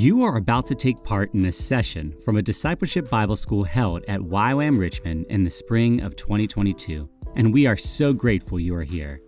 [0.00, 4.04] You are about to take part in a session from a discipleship Bible school held
[4.06, 8.84] at YWAM Richmond in the spring of 2022, and we are so grateful you are
[8.84, 9.20] here.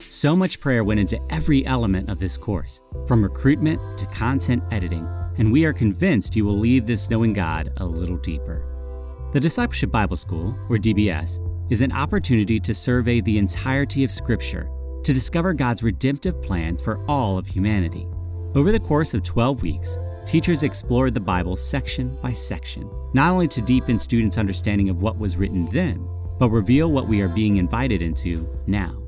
[0.00, 5.06] So much prayer went into every element of this course, from recruitment to content editing,
[5.38, 9.30] and we are convinced you will leave this knowing God a little deeper.
[9.32, 11.38] The Discipleship Bible School, or DBS,
[11.70, 14.68] is an opportunity to survey the entirety of Scripture
[15.04, 18.08] to discover God's redemptive plan for all of humanity.
[18.56, 23.46] Over the course of 12 weeks, teachers explored the Bible section by section, not only
[23.48, 26.06] to deepen students' understanding of what was written then,
[26.38, 29.00] but reveal what we are being invited into now.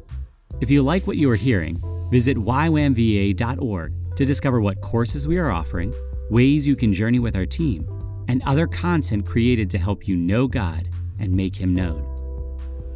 [0.61, 1.77] If you like what you are hearing,
[2.11, 5.93] visit ywamva.org to discover what courses we are offering,
[6.31, 7.87] ways you can journey with our team,
[8.29, 12.15] and other content created to help you know God and make Him known.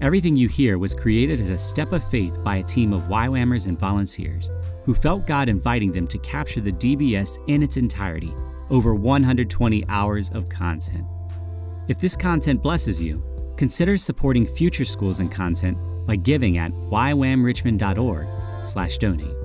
[0.01, 3.67] Everything you hear was created as a step of faith by a team of YWAMers
[3.67, 4.51] and volunteers
[4.85, 8.35] who felt God inviting them to capture the DBS in its entirety,
[8.71, 11.07] over 120 hours of content.
[11.89, 13.23] If this content blesses you,
[13.57, 19.37] consider supporting future schools and content by giving at ywamrichmond.org/donate.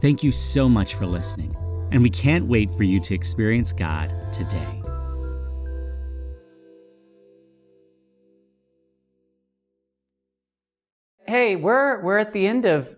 [0.00, 1.54] Thank you so much for listening,
[1.92, 4.82] and we can't wait for you to experience God today.
[11.26, 12.96] Hey, we're we're at the end of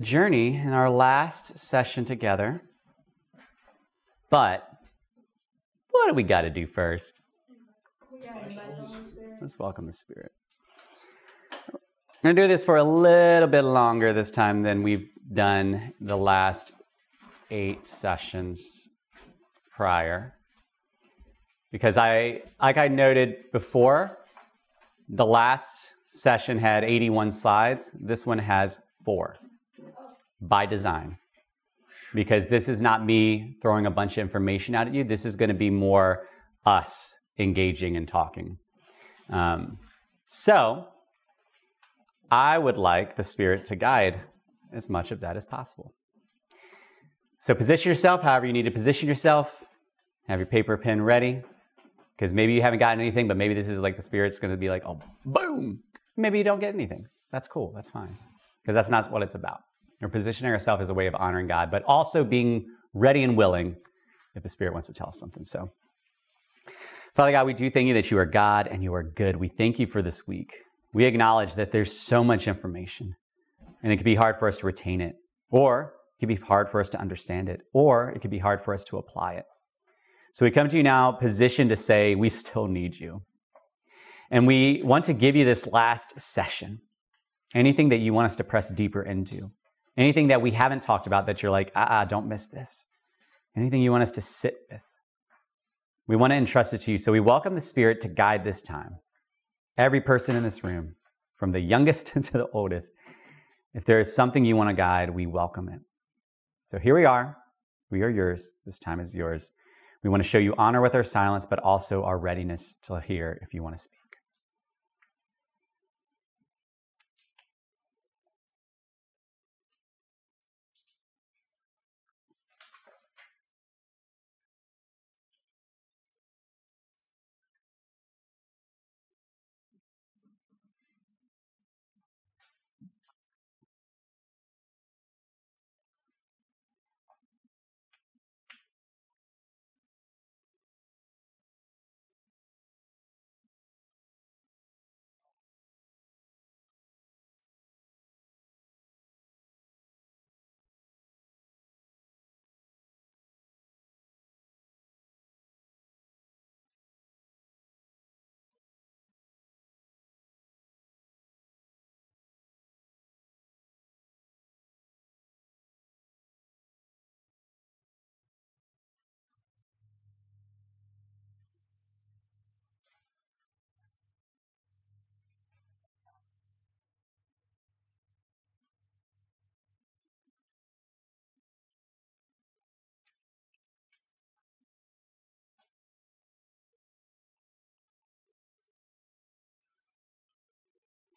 [0.00, 2.62] journey in our last session together.
[4.30, 4.68] But
[5.90, 7.14] what do we got to do first?
[9.40, 10.32] Let's welcome the Spirit.
[11.62, 15.92] I'm going to do this for a little bit longer this time than we've done
[16.00, 16.72] the last
[17.50, 18.88] eight sessions
[19.70, 20.34] prior.
[21.72, 24.18] Because I, like I noted before,
[25.08, 27.90] the last session had 81 slides.
[28.00, 29.36] This one has four
[30.42, 31.16] by design
[32.12, 35.04] because this is not me throwing a bunch of information out at you.
[35.04, 36.26] This is going to be more
[36.66, 38.58] us engaging and talking.
[39.30, 39.78] Um,
[40.26, 40.88] so,
[42.30, 44.20] I would like the Spirit to guide
[44.72, 45.94] as much of that as possible.
[47.40, 49.64] So, position yourself however you need to position yourself.
[50.28, 51.42] Have your paper pen ready
[52.16, 54.56] because maybe you haven't gotten anything, but maybe this is like the Spirit's going to
[54.56, 55.80] be like, oh, boom.
[56.16, 57.06] Maybe you don't get anything.
[57.30, 57.72] That's cool.
[57.74, 58.16] That's fine
[58.62, 59.60] because that's not what it's about.
[60.02, 63.76] We're positioning ourselves as a way of honoring God, but also being ready and willing
[64.34, 65.44] if the Spirit wants to tell us something.
[65.44, 65.70] So,
[67.14, 69.36] Father God, we do thank you that you are God and you are good.
[69.36, 70.54] We thank you for this week.
[70.92, 73.14] We acknowledge that there's so much information
[73.82, 75.16] and it can be hard for us to retain it,
[75.50, 78.62] or it can be hard for us to understand it, or it can be hard
[78.62, 79.44] for us to apply it.
[80.32, 83.22] So we come to you now positioned to say, we still need you.
[84.30, 86.80] And we want to give you this last session.
[87.54, 89.52] Anything that you want us to press deeper into.
[89.96, 92.88] Anything that we haven't talked about that you're like, ah, don't miss this.
[93.56, 94.80] Anything you want us to sit with.
[96.06, 96.98] We want to entrust it to you.
[96.98, 98.96] So we welcome the Spirit to guide this time.
[99.76, 100.96] Every person in this room,
[101.36, 102.92] from the youngest to the oldest,
[103.74, 105.80] if there is something you want to guide, we welcome it.
[106.66, 107.36] So here we are.
[107.90, 108.54] We are yours.
[108.64, 109.52] This time is yours.
[110.02, 113.38] We want to show you honor with our silence, but also our readiness to hear
[113.42, 114.01] if you want to speak.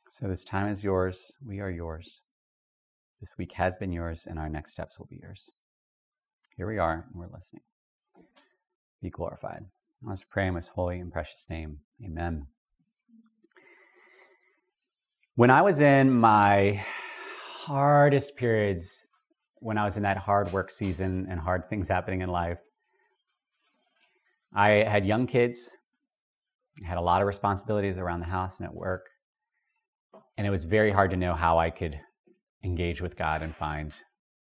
[0.08, 1.34] So this time is yours.
[1.46, 2.22] We are yours.
[3.20, 5.52] This week has been yours, and our next steps will be yours.
[6.56, 7.64] Here we are, and we're listening.
[9.02, 9.66] Be glorified.
[10.04, 11.80] Let's pray in His holy and precious name.
[12.04, 12.48] Amen.
[15.36, 16.86] When I was in my
[17.66, 19.08] hardest periods,
[19.56, 22.60] when I was in that hard work season and hard things happening in life,
[24.54, 25.72] I had young kids,
[26.84, 29.08] I had a lot of responsibilities around the house and at work,
[30.38, 32.00] and it was very hard to know how I could
[32.64, 33.94] engage with God and find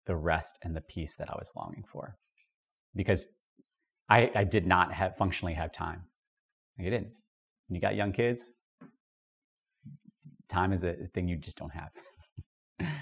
[0.06, 2.16] the rest and the peace that I was longing for.
[2.94, 3.32] Because
[4.08, 6.02] I, I did not have functionally have time.
[6.78, 7.08] I didn't.
[7.68, 8.52] When you got young kids,
[10.50, 11.90] time is a thing you just don't have.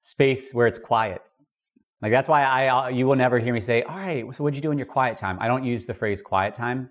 [0.00, 1.22] Space where it's quiet.
[2.00, 4.62] Like that's why I you will never hear me say, "All right, so what'd you
[4.62, 6.90] do in your quiet time?" I don't use the phrase quiet time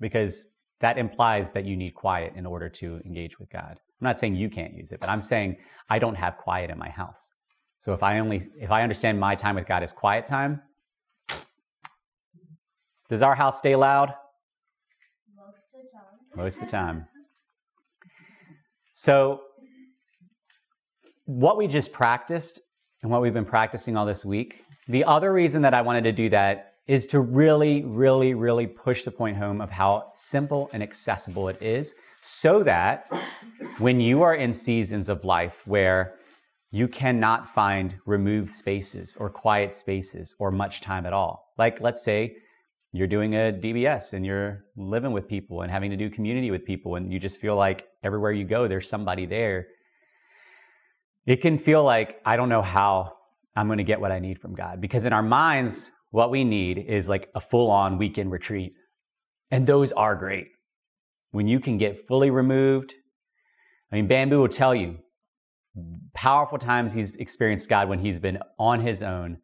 [0.00, 0.48] because
[0.80, 3.80] that implies that you need quiet in order to engage with God.
[4.00, 5.56] I'm not saying you can't use it, but I'm saying
[5.88, 7.32] I don't have quiet in my house.
[7.78, 10.60] So if I only if I understand my time with God is quiet time,
[13.08, 14.12] does our house stay loud?
[15.36, 16.44] Most of the time.
[16.44, 17.06] Most of the time.
[18.92, 19.42] So
[21.24, 22.60] what we just practiced
[23.02, 26.12] and what we've been practicing all this week, the other reason that I wanted to
[26.12, 30.82] do that is to really, really, really push the point home of how simple and
[30.82, 31.94] accessible it is
[32.28, 33.08] so that
[33.78, 36.18] when you are in seasons of life where
[36.72, 42.02] you cannot find removed spaces or quiet spaces or much time at all, like let's
[42.02, 42.36] say
[42.92, 46.64] you're doing a DBS and you're living with people and having to do community with
[46.64, 49.68] people, and you just feel like everywhere you go, there's somebody there.
[51.26, 53.14] It can feel like I don't know how
[53.54, 56.42] I'm going to get what I need from God because in our minds, what we
[56.42, 58.74] need is like a full on weekend retreat.
[59.52, 60.48] And those are great.
[61.36, 62.94] When you can get fully removed,
[63.92, 65.00] I mean, Bamboo will tell you
[66.14, 69.36] powerful times he's experienced God when he's been on his own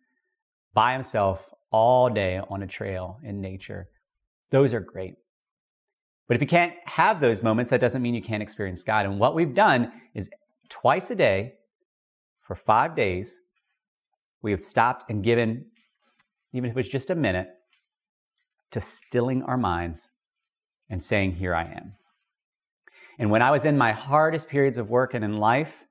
[0.73, 3.91] by himself all day on a trail in nature.
[4.49, 5.17] Those are great.
[6.29, 9.05] But if you can't have those moments, that doesn't mean you can't experience God.
[9.05, 10.31] And what we've done is
[10.71, 11.57] twice a day
[12.41, 13.39] for five days,
[14.41, 15.67] we have stopped and given
[16.55, 17.51] even if it's just a minute,
[18.71, 20.12] to stilling our minds
[20.93, 21.95] and saying, Here I am.
[23.19, 25.85] And when I was in my hardest periods of work and in life,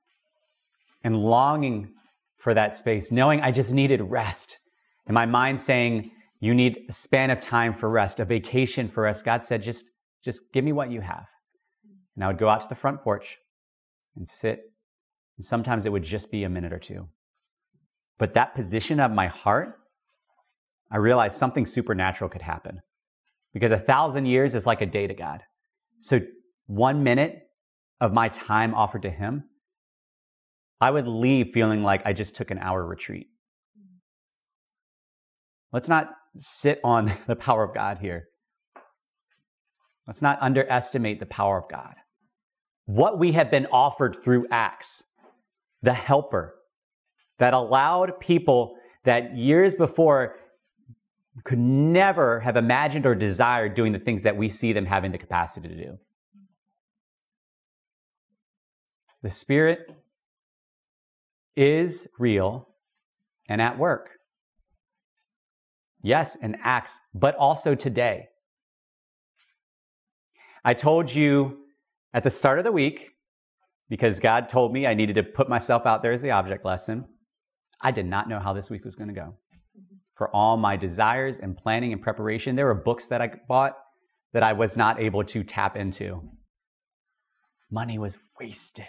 [1.04, 1.92] and longing
[2.38, 4.58] for that space, knowing I just needed rest,
[5.06, 9.02] and my mind saying, You need a span of time for rest, a vacation for
[9.02, 9.86] rest, God said, Just,
[10.24, 11.26] just give me what you have.
[12.14, 13.36] And I would go out to the front porch
[14.16, 14.60] and sit.
[15.36, 17.08] And sometimes it would just be a minute or two.
[18.18, 19.78] But that position of my heart
[20.92, 22.82] I realized something supernatural could happen
[23.52, 25.42] because a thousand years is like a day to God.
[26.00, 26.20] So
[26.66, 27.38] one minute
[28.00, 29.44] of my time offered to Him,
[30.80, 33.28] I would leave feeling like I just took an hour retreat.
[35.72, 38.24] Let's not sit on the power of God here.
[40.06, 41.94] Let's not underestimate the power of God.
[42.86, 45.04] What we have been offered through Acts,
[45.80, 46.56] the helper
[47.38, 50.36] that allowed people that years before
[51.44, 55.18] could never have imagined or desired doing the things that we see them having the
[55.18, 55.98] capacity to do.
[59.22, 59.80] The Spirit
[61.56, 62.68] is real
[63.48, 64.10] and at work.
[66.02, 68.28] Yes, in Acts, but also today.
[70.64, 71.58] I told you
[72.12, 73.10] at the start of the week,
[73.88, 77.06] because God told me I needed to put myself out there as the object lesson,
[77.80, 79.36] I did not know how this week was going to go
[80.22, 82.54] for all my desires and planning and preparation.
[82.54, 83.76] There were books that I bought
[84.32, 86.22] that I was not able to tap into.
[87.72, 88.86] Money was wasted,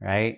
[0.00, 0.36] right?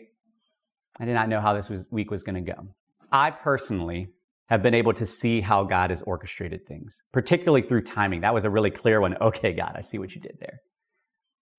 [0.99, 2.69] I did not know how this was, week was going to go.
[3.13, 4.09] I personally
[4.49, 8.23] have been able to see how God has orchestrated things, particularly through timing.
[8.23, 9.19] That was a really clear one.
[9.21, 10.61] Okay, God, I see what you did there.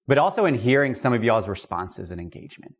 [0.08, 2.74] But also in hearing some of y'all's responses and engagement.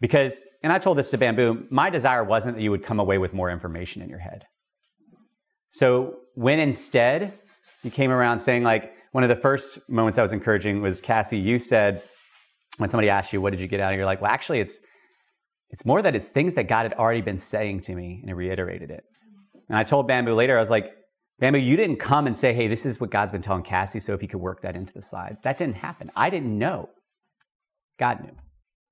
[0.00, 3.18] Because, and I told this to Bamboo, my desire wasn't that you would come away
[3.18, 4.46] with more information in your head.
[5.74, 7.32] So when instead
[7.82, 11.36] you came around saying, like, one of the first moments I was encouraging was Cassie,
[11.36, 12.00] you said,
[12.78, 13.96] when somebody asked you, what did you get out of it?
[13.96, 14.80] You're like, well, actually, it's,
[15.70, 18.34] it's more that it's things that God had already been saying to me, and he
[18.34, 19.02] reiterated it.
[19.68, 20.92] And I told Bamboo later, I was like,
[21.40, 24.14] Bamboo, you didn't come and say, hey, this is what God's been telling Cassie, so
[24.14, 25.42] if you could work that into the slides.
[25.42, 26.12] That didn't happen.
[26.14, 26.90] I didn't know.
[27.98, 28.36] God knew.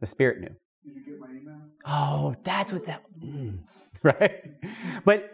[0.00, 0.56] The Spirit knew.
[0.84, 1.60] Did you get my email?
[1.86, 3.60] Oh, that's what that, mm,
[4.02, 4.42] right?
[5.04, 5.30] But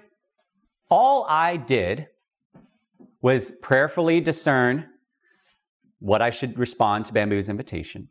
[0.90, 2.08] all I did
[3.20, 4.86] was prayerfully discern
[5.98, 8.08] what I should respond to Bamboo's invitation,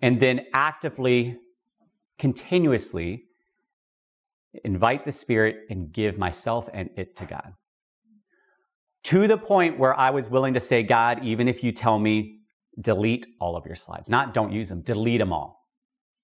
[0.00, 1.38] and then actively,
[2.18, 3.24] continuously
[4.64, 7.54] invite the Spirit and give myself and it to God.
[9.04, 12.38] To the point where I was willing to say, God, even if you tell me,
[12.80, 15.66] delete all of your slides, not don't use them, delete them all.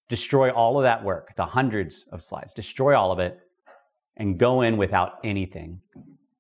[0.08, 3.40] Destroy all of that work, the hundreds of slides, destroy all of it
[4.18, 5.80] and go in without anything.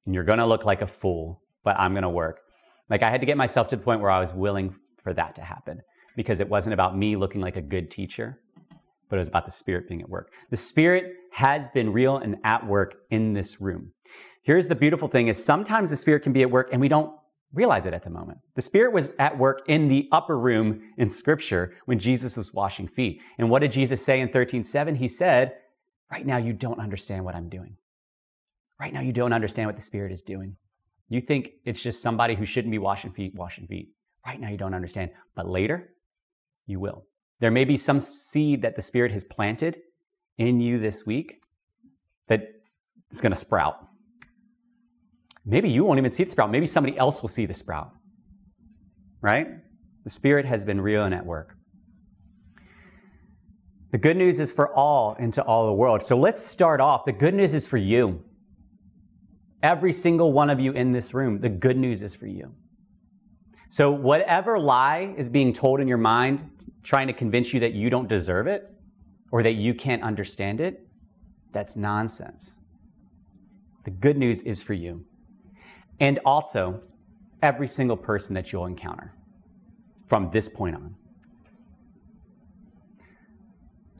[0.04, 2.40] And you're going to look like a fool, but I'm going to work.
[2.90, 5.34] Like I had to get myself to the point where I was willing for that
[5.36, 5.82] to happen
[6.16, 8.40] because it wasn't about me looking like a good teacher,
[9.08, 10.30] but it was about the Spirit being at work.
[10.50, 13.92] The Spirit has been real and at work in this room.
[14.42, 17.12] Here's the beautiful thing is sometimes the Spirit can be at work and we don't
[17.52, 18.38] realize it at the moment.
[18.54, 22.88] The Spirit was at work in the upper room in Scripture when Jesus was washing
[22.88, 23.20] feet.
[23.38, 24.96] And what did Jesus say in 13:7?
[24.96, 25.54] He said,
[26.10, 27.76] Right now you don't understand what I'm doing.
[28.80, 30.56] Right now you don't understand what the Spirit is doing.
[31.08, 33.90] You think it's just somebody who shouldn't be washing feet, washing feet.
[34.26, 35.94] Right now you don't understand, but later
[36.66, 37.06] you will.
[37.40, 39.78] There may be some seed that the Spirit has planted
[40.36, 41.40] in you this week
[42.28, 42.42] that
[43.10, 43.86] is going to sprout.
[45.44, 46.50] Maybe you won't even see it sprout.
[46.50, 47.90] Maybe somebody else will see the sprout.
[49.20, 49.48] Right?
[50.04, 51.57] The Spirit has been real and at work.
[53.98, 56.04] The good news is for all into all the world.
[56.04, 57.04] So let's start off.
[57.04, 58.22] The good news is for you.
[59.60, 62.54] Every single one of you in this room, the good news is for you.
[63.68, 66.48] So, whatever lie is being told in your mind,
[66.84, 68.72] trying to convince you that you don't deserve it
[69.32, 70.86] or that you can't understand it,
[71.50, 72.54] that's nonsense.
[73.84, 75.06] The good news is for you.
[75.98, 76.82] And also,
[77.42, 79.12] every single person that you'll encounter
[80.06, 80.94] from this point on.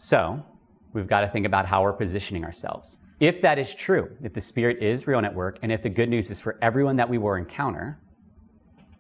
[0.01, 0.45] So,
[0.93, 3.01] we've got to think about how we're positioning ourselves.
[3.19, 6.31] If that is true, if the Spirit is real network, and if the good news
[6.31, 7.99] is for everyone that we will encounter,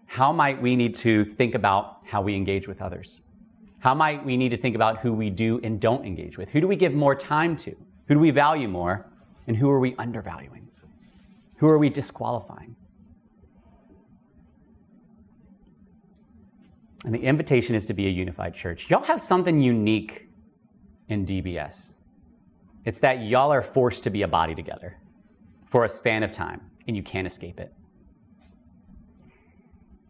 [0.07, 3.21] how might we need to think about how we engage with others?
[3.78, 6.49] How might we need to think about who we do and don't engage with?
[6.49, 7.76] Who do we give more time to?
[8.09, 9.07] Who do we value more?
[9.47, 10.67] And who are we undervaluing?
[11.59, 12.75] Who are we disqualifying?
[17.05, 18.90] And the invitation is to be a unified church.
[18.90, 20.27] Y'all have something unique
[21.09, 21.95] in DBS.
[22.85, 24.99] It's that y'all are forced to be a body together
[25.67, 27.73] for a span of time, and you can't escape it.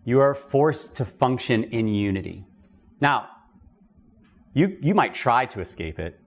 [0.04, 2.46] You are forced to function in unity.
[3.00, 3.28] Now,
[4.54, 6.20] you, you might try to escape it,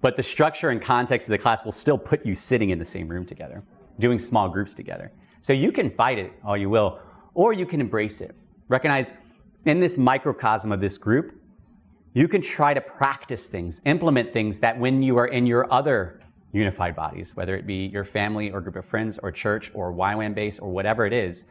[0.00, 2.84] but the structure and context of the class will still put you sitting in the
[2.84, 3.62] same room together,
[3.98, 5.12] doing small groups together.
[5.40, 6.98] So you can fight it all you will,
[7.34, 8.34] or you can embrace it.
[8.68, 9.12] Recognize
[9.64, 11.38] in this microcosm of this group,
[12.16, 16.18] you can try to practice things, implement things that when you are in your other
[16.50, 20.34] unified bodies, whether it be your family or group of friends or church or YWAM
[20.34, 21.44] base or whatever it is,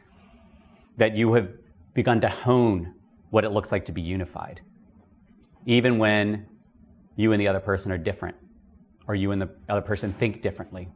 [0.97, 1.51] that you have
[1.93, 2.95] begun to hone
[3.29, 4.61] what it looks like to be unified.
[5.67, 6.47] Even when
[7.15, 8.35] you and the other person are different,
[9.07, 10.89] or you and the other person think differently.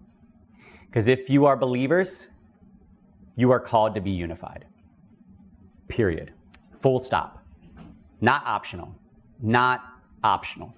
[0.88, 2.26] Because if you are believers,
[3.36, 4.66] you are called to be unified.
[5.88, 6.34] Period.
[6.82, 7.46] Full stop.
[8.20, 8.96] Not optional
[9.42, 9.82] not
[10.24, 10.74] optional.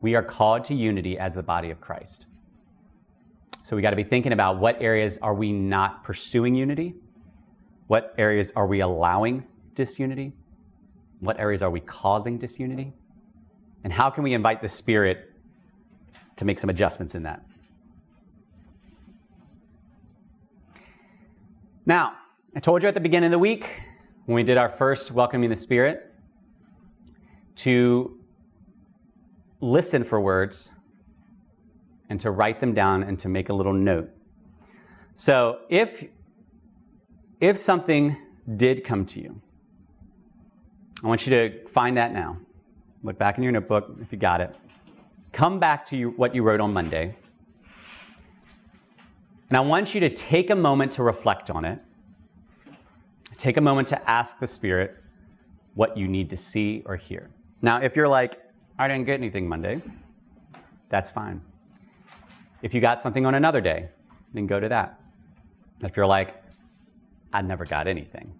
[0.00, 2.26] We are called to unity as the body of Christ.
[3.64, 6.94] So we got to be thinking about what areas are we not pursuing unity?
[7.86, 10.32] What areas are we allowing disunity?
[11.20, 12.92] What areas are we causing disunity?
[13.84, 15.30] And how can we invite the Spirit
[16.36, 17.44] to make some adjustments in that?
[21.84, 22.14] Now,
[22.54, 23.80] I told you at the beginning of the week
[24.26, 26.09] when we did our first Welcoming the Spirit
[27.64, 28.18] to
[29.60, 30.70] listen for words
[32.08, 34.10] and to write them down and to make a little note.
[35.14, 36.06] So if
[37.40, 38.16] if something
[38.56, 39.40] did come to you,
[41.04, 42.38] I want you to find that now.
[43.02, 44.54] Look back in your notebook if you got it.
[45.32, 47.14] Come back to you, what you wrote on Monday.
[49.48, 51.80] And I want you to take a moment to reflect on it.
[53.36, 54.96] Take a moment to ask the Spirit
[55.74, 57.30] what you need to see or hear.
[57.62, 58.40] Now, if you're like,
[58.78, 59.82] I didn't get anything Monday,
[60.88, 61.42] that's fine.
[62.62, 63.88] If you got something on another day,
[64.32, 65.00] then go to that.
[65.82, 66.42] If you're like,
[67.32, 68.34] I never got anything,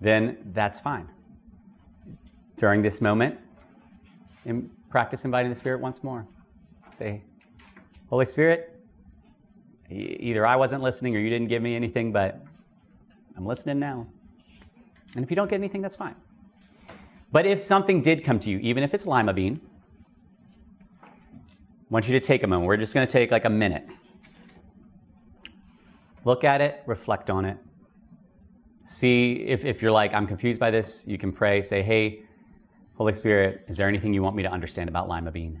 [0.00, 1.08] then that's fine.
[2.56, 3.38] During this moment,
[4.90, 6.26] practice inviting the Spirit once more.
[6.96, 7.22] Say,
[8.10, 8.80] Holy Spirit,
[9.90, 12.40] either I wasn't listening or you didn't give me anything, but
[13.36, 14.06] I'm listening now.
[15.16, 16.14] And if you don't get anything, that's fine.
[17.34, 19.60] But if something did come to you, even if it's lima bean,
[21.02, 21.08] I
[21.90, 22.68] want you to take a moment.
[22.68, 23.84] We're just going to take like a minute.
[26.24, 27.58] Look at it, reflect on it.
[28.84, 32.22] See if, if you're like, I'm confused by this, you can pray, say, Hey,
[32.94, 35.60] Holy Spirit, is there anything you want me to understand about lima bean?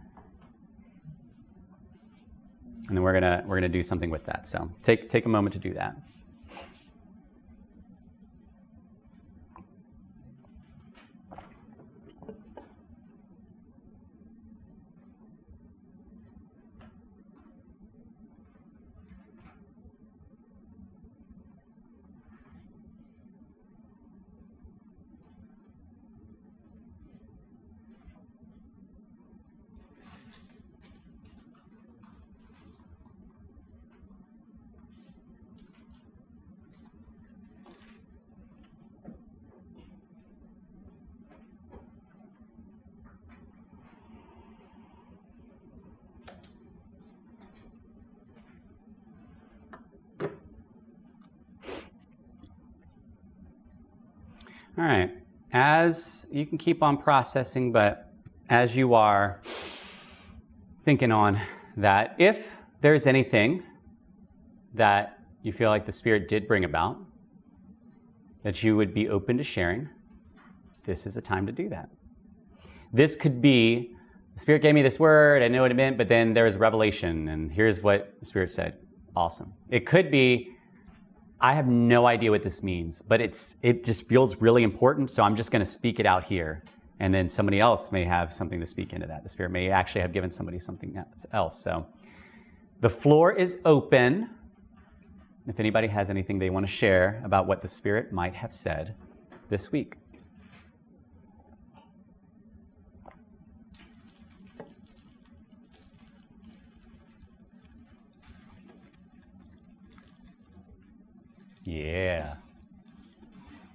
[2.86, 4.46] And then we're gonna we're gonna do something with that.
[4.46, 5.96] So take take a moment to do that.
[54.76, 55.12] All right.
[55.52, 58.12] As you can keep on processing, but
[58.48, 59.40] as you are
[60.84, 61.40] thinking on
[61.76, 62.50] that, if
[62.80, 63.62] there's anything
[64.74, 66.98] that you feel like the Spirit did bring about,
[68.42, 69.90] that you would be open to sharing,
[70.86, 71.88] this is a time to do that.
[72.92, 73.94] This could be
[74.34, 76.56] the Spirit gave me this word, I know what it meant, but then there was
[76.56, 78.78] revelation, and here's what the Spirit said.
[79.14, 79.52] Awesome.
[79.70, 80.53] It could be,
[81.44, 85.22] I have no idea what this means, but it's it just feels really important, so
[85.22, 86.64] I'm just going to speak it out here.
[86.98, 89.24] And then somebody else may have something to speak into that.
[89.24, 91.62] The Spirit may actually have given somebody something else.
[91.62, 91.86] So
[92.80, 94.30] the floor is open.
[95.46, 98.94] If anybody has anything they want to share about what the Spirit might have said
[99.50, 99.96] this week.
[111.64, 112.34] Yeah.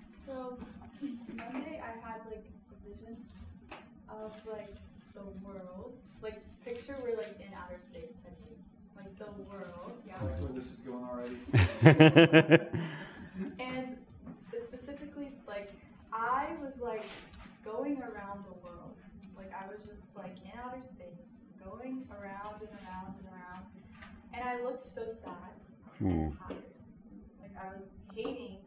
[0.09, 0.57] So
[1.01, 3.17] Monday I had like a vision
[4.07, 4.75] of like
[5.15, 8.57] the world, like picture we're like in outer space type thing,
[8.95, 9.93] like the world.
[10.05, 10.17] Yeah.
[10.17, 11.37] Hopefully this is going already.
[13.59, 13.97] and
[14.63, 15.71] specifically, like
[16.13, 17.05] I was like
[17.65, 18.97] going around the world,
[19.35, 23.65] like I was just like in outer space, going around and around and around,
[24.33, 25.33] and I looked so sad
[25.99, 26.37] and hmm.
[26.47, 26.68] tired.
[27.59, 28.57] I was hating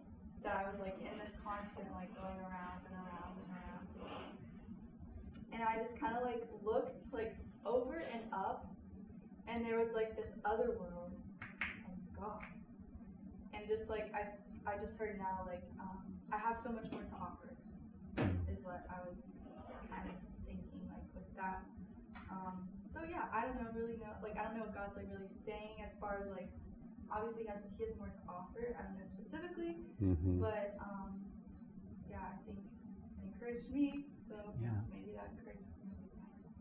[0.45, 3.89] that I was like in this constant like going around and around and around.
[5.53, 8.67] And I just kind of like looked like over and up,
[9.49, 11.17] and there was like this other world,
[11.63, 12.45] and God.
[13.55, 14.33] And just like I,
[14.71, 17.57] I just heard now like um, I have so much more to offer,
[18.51, 19.29] is what I was
[19.91, 21.63] kind of thinking like with that.
[22.31, 25.09] Um, so yeah, I don't know really know like I don't know what God's like
[25.13, 26.49] really saying as far as like
[27.15, 28.75] obviously he has he has more to offer.
[28.79, 30.41] I don't know specifically, Mhm.
[30.41, 31.21] but um,
[32.11, 34.07] yeah, I think it encouraged me.
[34.15, 34.71] So Yeah.
[34.91, 36.55] maybe that encouraged some of you guys.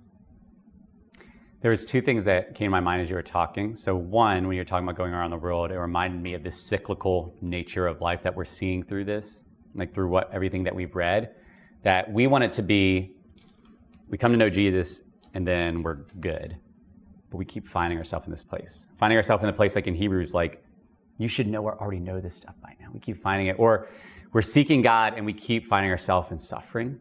[1.62, 3.76] There was two things that came to my mind as you were talking.
[3.76, 6.60] So one, when you're talking about going around the world, it reminded me of this
[6.62, 9.44] cyclical nature of life that we're seeing through this,
[9.76, 11.36] like through what everything that we've read.
[11.84, 13.16] That we want it to be,
[14.10, 16.58] we come to know Jesus and then we're good.
[17.32, 18.88] But we keep finding ourselves in this place.
[19.00, 20.64] Finding ourselves in the place like in Hebrews, like,
[21.18, 22.90] you should know or already know this stuff by now.
[22.94, 23.56] We keep finding it.
[23.58, 23.88] Or
[24.32, 27.00] we're seeking God and we keep finding ourselves in suffering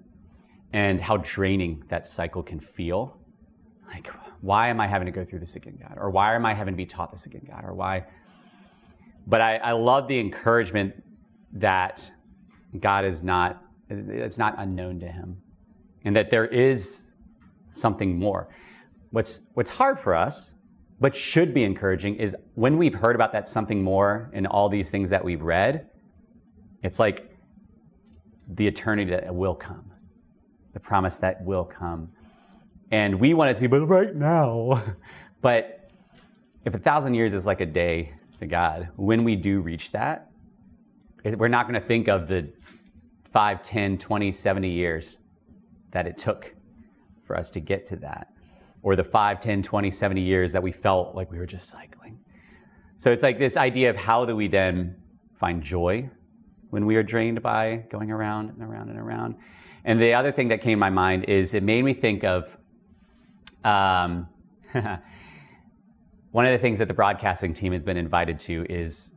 [0.72, 3.16] and how draining that cycle can feel
[3.92, 4.08] like
[4.40, 6.74] why am i having to go through this again god or why am i having
[6.74, 8.04] to be taught this again god or why
[9.26, 11.02] but i, I love the encouragement
[11.52, 12.10] that
[12.78, 15.42] god is not it's not unknown to him
[16.04, 17.10] and that there is
[17.70, 18.48] something more
[19.10, 20.54] what's what's hard for us
[21.00, 24.90] but should be encouraging is when we've heard about that something more in all these
[24.90, 25.88] things that we've read
[26.82, 27.34] it's like
[28.48, 29.90] the eternity that will come
[30.72, 32.10] the promise that will come
[32.90, 34.82] and we want it to be, but right now.
[35.42, 35.90] But
[36.66, 40.30] if a thousand years is like a day to God, when we do reach that,
[41.24, 42.52] we're not going to think of the
[43.32, 45.18] 5, 10, 20, 70 years
[45.92, 46.54] that it took
[47.24, 48.29] for us to get to that,
[48.82, 52.18] or the 5, 10, 20, 70 years that we felt like we were just cycling.
[52.96, 54.96] So it's like this idea of how do we then
[55.34, 56.10] find joy
[56.70, 59.36] when we are drained by going around and around and around.
[59.84, 62.56] And the other thing that came to my mind is it made me think of
[63.64, 64.28] um,
[66.30, 69.14] one of the things that the broadcasting team has been invited to is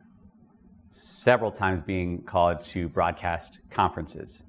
[0.92, 4.44] several times being called to broadcast conferences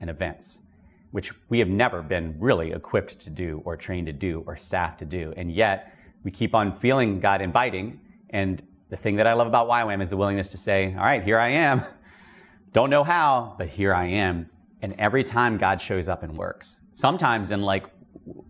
[0.00, 0.62] and events,
[1.10, 4.98] which we have never been really equipped to do or trained to do or staffed
[5.00, 5.32] to do.
[5.36, 8.00] And yet we keep on feeling God inviting.
[8.30, 11.22] And the thing that I love about YWAM is the willingness to say, all right,
[11.22, 11.84] here I am.
[12.72, 14.48] Don't know how, but here I am.
[14.82, 17.86] And every time God shows up and works, sometimes in like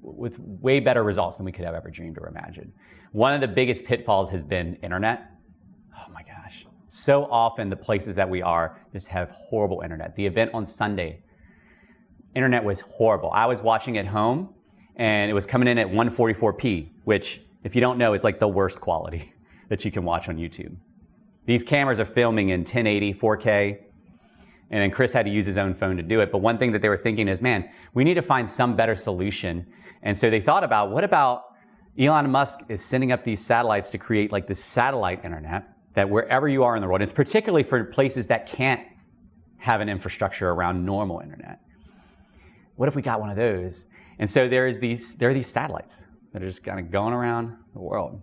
[0.03, 2.73] with way better results than we could have ever dreamed or imagined.
[3.13, 5.31] One of the biggest pitfalls has been internet.
[5.97, 6.67] Oh my gosh.
[6.89, 10.15] So often the places that we are just have horrible internet.
[10.17, 11.23] The event on Sunday,
[12.35, 13.31] internet was horrible.
[13.33, 14.55] I was watching at home
[14.97, 18.49] and it was coming in at 144p, which if you don't know is like the
[18.49, 19.33] worst quality
[19.69, 20.77] that you can watch on YouTube.
[21.47, 23.79] These cameras are filming in 1080, 4K,
[24.71, 26.31] and then Chris had to use his own phone to do it.
[26.31, 28.95] But one thing that they were thinking is, man, we need to find some better
[28.95, 29.67] solution.
[30.03, 31.45] And so they thought about what about
[31.99, 36.49] Elon Musk is sending up these satellites to create like this satellite internet that wherever
[36.49, 38.87] you are in the world, it's particularly for places that can't
[39.59, 41.61] have an infrastructure around normal internet.
[42.81, 43.89] What if we got one of those?
[44.19, 47.13] And so there is these there are these satellites that are just kind of going
[47.13, 48.23] around the world.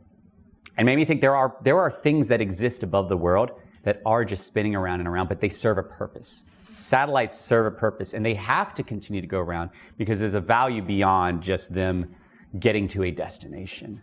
[0.75, 3.51] And made me think there are there are things that exist above the world
[3.83, 6.47] that are just spinning around and around, but they serve a purpose.
[6.75, 10.41] Satellites serve a purpose and they have to continue to go around because there's a
[10.41, 12.15] value beyond just them
[12.57, 14.01] getting to a destination.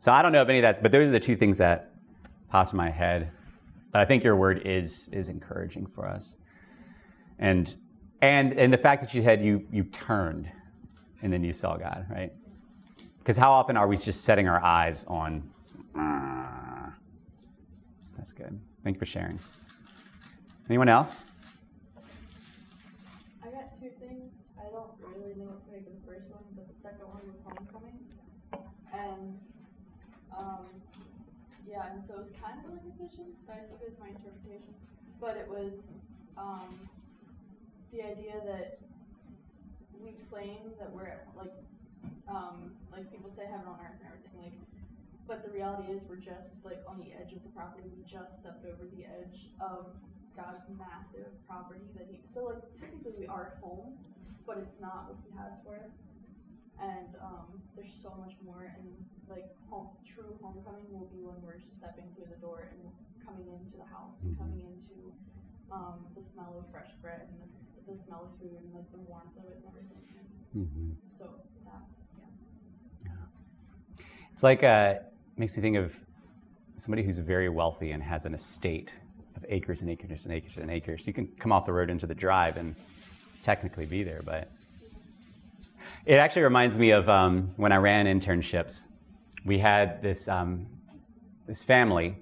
[0.00, 1.92] So I don't know if any of that's, but those are the two things that
[2.50, 3.30] popped in my head.
[3.92, 6.38] But I think your word is is encouraging for us.
[7.38, 7.76] And
[8.20, 10.50] and and the fact that you said you you turned
[11.22, 12.32] and then you saw God, right?
[13.18, 15.48] Because how often are we just setting our eyes on
[15.94, 16.92] "Ah."
[18.16, 18.58] that's good.
[18.84, 19.38] Thank you for sharing.
[20.68, 21.24] Anyone else?
[23.44, 24.32] I got two things.
[24.58, 27.22] I don't really know what to make of the first one, but the second one
[27.26, 27.98] was homecoming.
[28.92, 29.38] And
[30.36, 30.66] um
[31.68, 33.98] yeah, and so it was kind of like a vision, but I think it was
[34.00, 34.74] my interpretation.
[35.20, 35.72] But it was
[36.38, 36.74] um
[37.96, 38.76] the idea that
[39.96, 41.56] we claim that we're like
[42.28, 44.56] um like people say heaven on earth and everything, like
[45.24, 47.88] but the reality is we're just like on the edge of the property.
[47.96, 49.96] We just stepped over the edge of
[50.36, 53.96] God's massive property that he so like technically we are at home,
[54.44, 55.96] but it's not what he has for us.
[56.76, 58.92] And um, there's so much more and
[59.24, 62.92] like home, true homecoming will be when we're just stepping through the door and
[63.24, 65.10] coming into the house and coming into
[65.72, 67.48] um, the smell of fresh bread and the,
[67.88, 69.96] the smell of food and like the warmth of it and everything.
[70.56, 70.90] Mm-hmm.
[71.18, 71.30] So
[71.64, 71.82] that
[74.32, 74.94] It's like uh,
[75.36, 75.94] makes me think of
[76.76, 78.92] somebody who's very wealthy and has an estate
[79.36, 81.06] of acres and acres and acres and acres.
[81.06, 82.74] You can come off the road into the drive and
[83.42, 84.50] technically be there, but
[86.04, 88.86] it actually reminds me of um, when I ran internships.
[89.44, 90.66] We had this um,
[91.46, 92.16] this family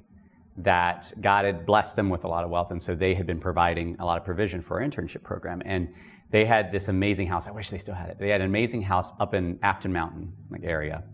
[0.56, 3.40] that God had blessed them with a lot of wealth, and so they had been
[3.40, 5.62] providing a lot of provision for our internship program.
[5.64, 5.92] And
[6.30, 7.46] they had this amazing house.
[7.46, 8.18] I wish they still had it.
[8.18, 11.04] They had an amazing house up in Afton Mountain like area.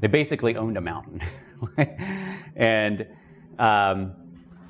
[0.00, 1.22] They basically owned a mountain,
[2.56, 3.06] and
[3.58, 4.14] um,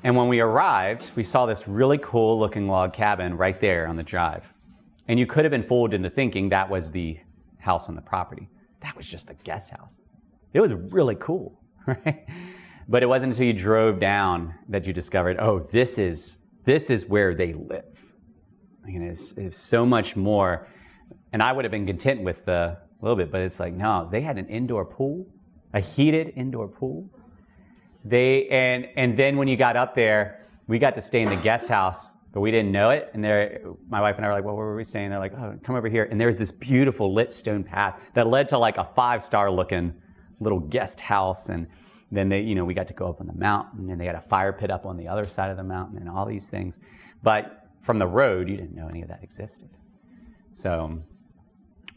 [0.03, 3.95] and when we arrived, we saw this really cool looking log cabin right there on
[3.95, 4.51] the drive.
[5.07, 7.19] And you could have been fooled into thinking that was the
[7.59, 8.49] house on the property.
[8.81, 10.01] That was just the guest house.
[10.53, 12.25] It was really cool, right?
[12.91, 17.05] But it wasn't until you drove down that you discovered, oh, this is this is
[17.05, 18.13] where they live.
[18.83, 20.67] I mean, it's, it's so much more.
[21.31, 24.19] And I would have been content with the little bit, but it's like, no, they
[24.19, 25.25] had an indoor pool,
[25.73, 27.09] a heated indoor pool.
[28.03, 31.37] They and and then when you got up there, we got to stay in the
[31.37, 33.09] guest house, but we didn't know it.
[33.13, 35.33] And there, my wife and I were like, "Well, where were we staying?" They're like,
[35.37, 38.77] "Oh, come over here." And there's this beautiful lit stone path that led to like
[38.77, 39.93] a five star looking
[40.41, 41.47] little guest house.
[41.47, 41.67] And
[42.11, 44.15] then they, you know, we got to go up on the mountain, and they had
[44.15, 46.79] a fire pit up on the other side of the mountain, and all these things.
[47.23, 49.69] But from the road, you didn't know any of that existed.
[50.51, 51.01] So,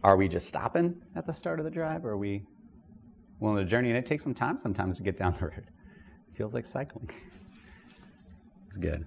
[0.02, 2.44] are we just stopping at the start of the drive, or are we
[3.40, 3.88] willing to journey?
[3.88, 5.64] And it takes some time sometimes to get down the road.
[6.34, 7.10] Feels like cycling.
[8.66, 9.06] it's good.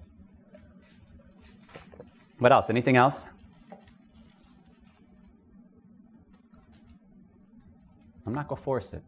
[2.38, 2.70] What else?
[2.70, 3.28] Anything else?
[8.26, 9.02] I'm not going to force it,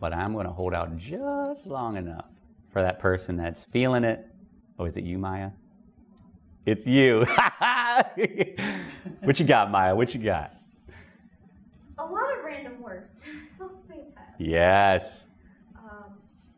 [0.00, 2.24] but I'm going to hold out just long enough
[2.72, 4.26] for that person that's feeling it.
[4.78, 5.50] Oh, is it you, Maya?
[6.64, 7.26] It's you.
[9.22, 9.94] what you got, Maya?
[9.94, 10.54] What you got?
[11.98, 13.24] A lot of random words.
[13.60, 14.34] I'll say that.
[14.38, 15.26] Yes.
[15.76, 16.14] Um,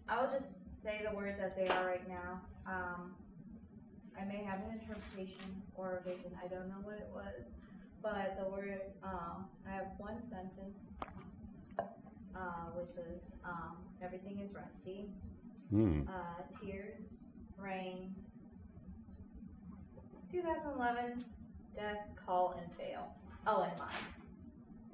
[0.09, 2.41] I will just say the words as they are right now.
[2.67, 3.15] Um,
[4.21, 6.31] I may have an interpretation or a vision.
[6.45, 7.51] I don't know what it was,
[8.03, 8.81] but the word.
[9.03, 10.81] Um, I have one sentence,
[12.37, 15.11] uh, which was um, everything is rusty.
[15.71, 16.03] Hmm.
[16.09, 17.03] Uh, tears,
[17.59, 18.15] rain.
[20.31, 21.25] 2011,
[21.75, 23.15] death, call, and fail.
[23.47, 23.97] Oh, and mind.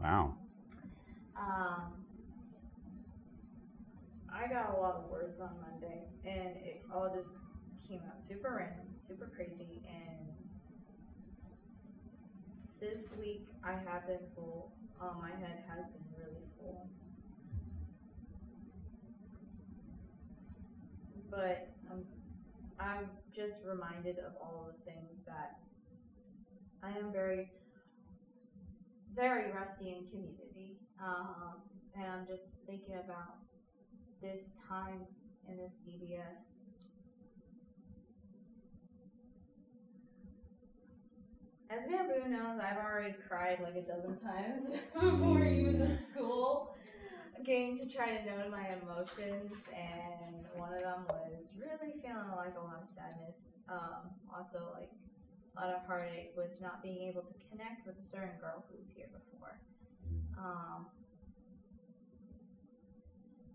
[0.01, 0.35] Wow.
[1.37, 1.93] Um,
[4.33, 7.37] I got a lot of words on Monday, and it all just
[7.89, 10.29] came out super random, super crazy, and
[12.81, 14.73] this week I have been full.
[15.01, 16.89] Um, my head has been really full.
[21.31, 22.05] But um,
[22.81, 25.59] I'm just reminded of all the things that
[26.83, 27.51] I am very
[29.19, 30.77] very rusty in community.
[31.03, 31.55] Um,
[31.97, 33.35] and I'm just thinking about
[34.23, 35.01] this time
[35.49, 36.55] in this DBS.
[41.71, 46.75] As Bamboo knows, I've already cried like a dozen times before even the school
[47.45, 52.57] game to try to know my emotions, and one of them was really feeling like
[52.57, 53.59] a lot of sadness.
[53.69, 54.91] Um, also, like
[55.57, 58.79] a lot of heartache with not being able to connect with a certain girl who
[58.79, 59.59] was here before.
[60.39, 60.87] Um,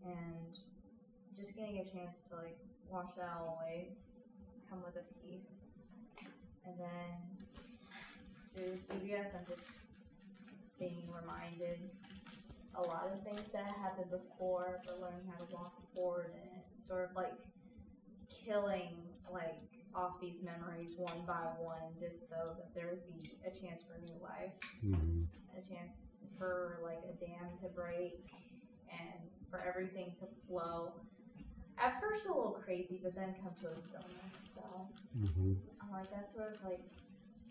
[0.06, 0.58] and
[1.38, 2.58] just getting a chance to like
[2.90, 3.90] wash that all away,
[4.70, 5.66] come with a peace,
[6.66, 7.34] and then
[8.56, 9.68] through DBS, I'm just
[10.78, 11.80] being reminded
[12.76, 17.10] a lot of things that happened before, but learning how to walk forward and sort
[17.10, 17.34] of like
[18.46, 18.98] killing
[19.32, 19.62] like
[19.96, 24.00] off these memories one by one, just so that there would be a chance for
[24.02, 25.28] new life, Mhm.
[25.56, 26.08] a chance
[26.38, 28.26] for like a dam to break,
[28.92, 30.94] and for everything to flow.
[31.78, 34.36] At first, a little crazy, but then come to a stillness.
[34.56, 35.58] So, Mhm.
[35.82, 36.82] I'm like, that's sort of like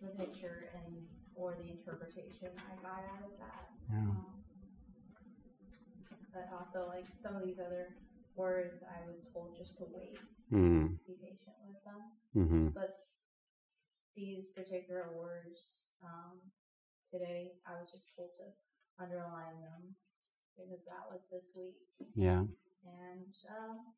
[0.01, 3.71] the picture and or the interpretation I got out of that.
[3.89, 3.99] Yeah.
[3.99, 4.27] Um,
[6.33, 7.95] but also, like some of these other
[8.35, 10.19] words, I was told just to wait,
[10.51, 10.99] Mm.
[11.07, 12.13] be patient with them.
[12.35, 12.75] Mhm.
[12.75, 13.07] But
[14.15, 16.41] these particular words um,
[17.11, 18.53] today, I was just told to
[19.03, 19.97] underline them
[20.57, 21.77] because that was this week.
[22.15, 22.45] Yeah.
[22.85, 23.95] And um,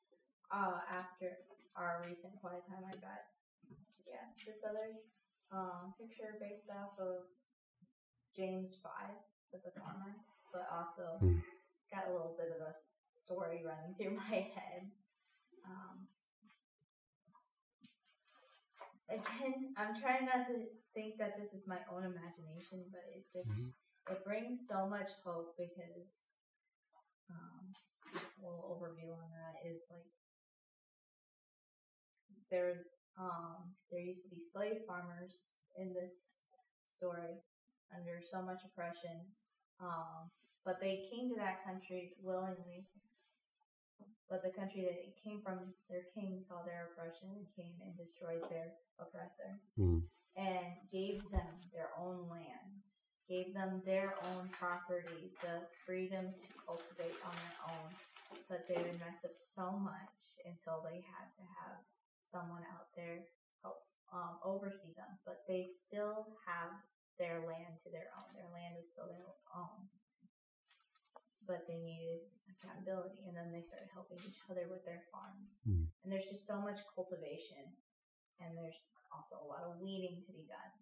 [0.51, 1.38] uh, after
[1.75, 3.27] our recent quiet time, I got
[4.07, 5.01] yeah this other
[5.51, 7.25] um, picture based off of
[8.37, 9.16] James five
[9.53, 10.16] with the farmer,
[10.53, 11.38] but also Hmm.
[11.94, 12.74] Got a little bit of a
[13.14, 14.90] story running through my head.
[15.64, 16.09] Um,
[19.09, 23.48] again, I'm trying not to think that this is my own imagination, but it just
[23.54, 23.72] Mhm.
[24.11, 26.28] it brings so much hope because
[27.30, 27.72] um,
[28.12, 30.04] a little overview on that is like
[32.50, 32.85] there's
[33.16, 35.33] um there used to be slave farmers
[35.76, 36.38] in this
[36.87, 37.40] story
[37.96, 39.33] under so much oppression
[39.80, 40.30] um
[40.64, 42.87] but they came to that country willingly
[44.29, 47.92] but the country that it came from their king saw their oppression and came and
[47.96, 50.03] destroyed their oppressor Mm.
[50.37, 52.83] and gave them their own land,
[53.29, 57.88] gave them their own property, the freedom to cultivate on their own.
[58.48, 61.79] But they would mess up so much until they had to have
[62.33, 63.22] someone out there
[63.62, 65.12] help um, oversee them.
[65.24, 66.72] But they still have
[67.18, 68.27] their land to their own.
[68.35, 69.22] Their land is still their
[69.55, 69.87] own.
[71.46, 75.61] But they needed accountability, and then they started helping each other with their farms.
[75.68, 75.87] Mm.
[76.02, 77.64] And there's just so much cultivation
[78.40, 80.72] and there's also a lot of weeding to be done.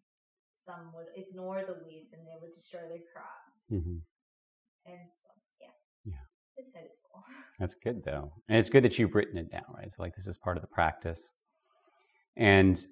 [0.64, 3.42] Some would ignore the weeds and they would destroy their crop.
[3.70, 4.02] Mhm.
[4.86, 5.28] And so,
[5.60, 5.74] yeah.
[6.04, 6.24] Yeah.
[6.56, 7.24] His head is full.
[7.58, 8.32] That's good though.
[8.48, 9.92] And it's good that you've written it down, right?
[9.92, 11.34] So like this is part of the practice.
[12.36, 12.84] And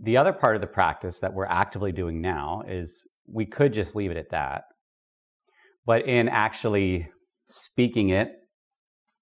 [0.00, 3.94] the other part of the practice that we're actively doing now is we could just
[3.94, 4.64] leave it at that.
[5.86, 7.08] But in actually
[7.46, 8.32] speaking it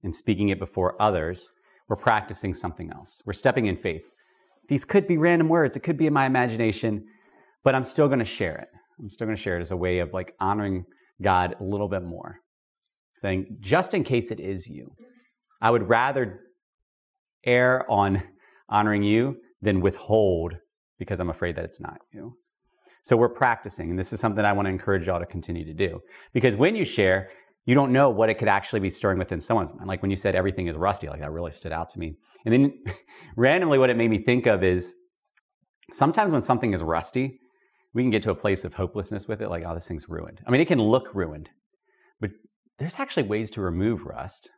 [0.02, 1.50] and speaking it before others,
[1.88, 3.22] we're practicing something else.
[3.24, 4.04] We're stepping in faith.
[4.68, 7.06] These could be random words, it could be in my imagination,
[7.64, 8.68] but I'm still going to share it.
[9.00, 10.84] I'm still going to share it as a way of like honoring
[11.22, 12.40] God a little bit more
[13.20, 14.92] saying, just in case it is you,
[15.60, 16.40] I would rather
[17.44, 18.22] err on
[18.68, 20.54] honoring you than withhold
[20.98, 22.36] because I'm afraid that it's not you.
[23.02, 25.74] So we're practicing, and this is something I want to encourage y'all to continue to
[25.74, 26.00] do.
[26.32, 27.30] Because when you share,
[27.64, 29.88] you don't know what it could actually be stirring within someone's mind.
[29.88, 32.16] Like when you said everything is rusty, like that really stood out to me.
[32.44, 32.72] And then
[33.36, 34.94] randomly, what it made me think of is
[35.92, 37.38] sometimes when something is rusty,
[37.94, 40.40] we can get to a place of hopelessness with it, like, oh, this thing's ruined.
[40.46, 41.50] I mean, it can look ruined,
[42.20, 42.30] but
[42.78, 44.50] there's actually ways to remove rust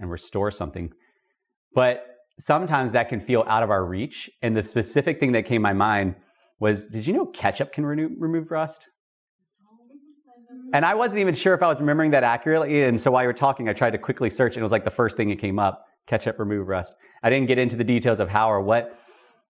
[0.00, 0.92] and restore something.
[1.74, 2.06] But
[2.38, 4.30] sometimes that can feel out of our reach.
[4.40, 6.16] And the specific thing that came to my mind
[6.62, 8.88] was did you know ketchup can reno- remove rust?
[10.74, 12.84] And I wasn't even sure if I was remembering that accurately.
[12.84, 14.84] And so while you were talking, I tried to quickly search, and it was like
[14.84, 16.94] the first thing that came up ketchup remove rust.
[17.22, 18.98] I didn't get into the details of how or what.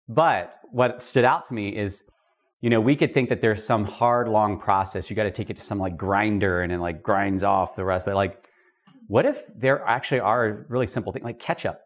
[0.07, 2.03] But what stood out to me is
[2.61, 5.09] you know, we could think that there's some hard, long process.
[5.09, 7.83] You got to take it to some like grinder and it like grinds off the
[7.83, 8.05] rest.
[8.05, 8.37] But like,
[9.07, 11.81] what if there actually are really simple things like ketchup?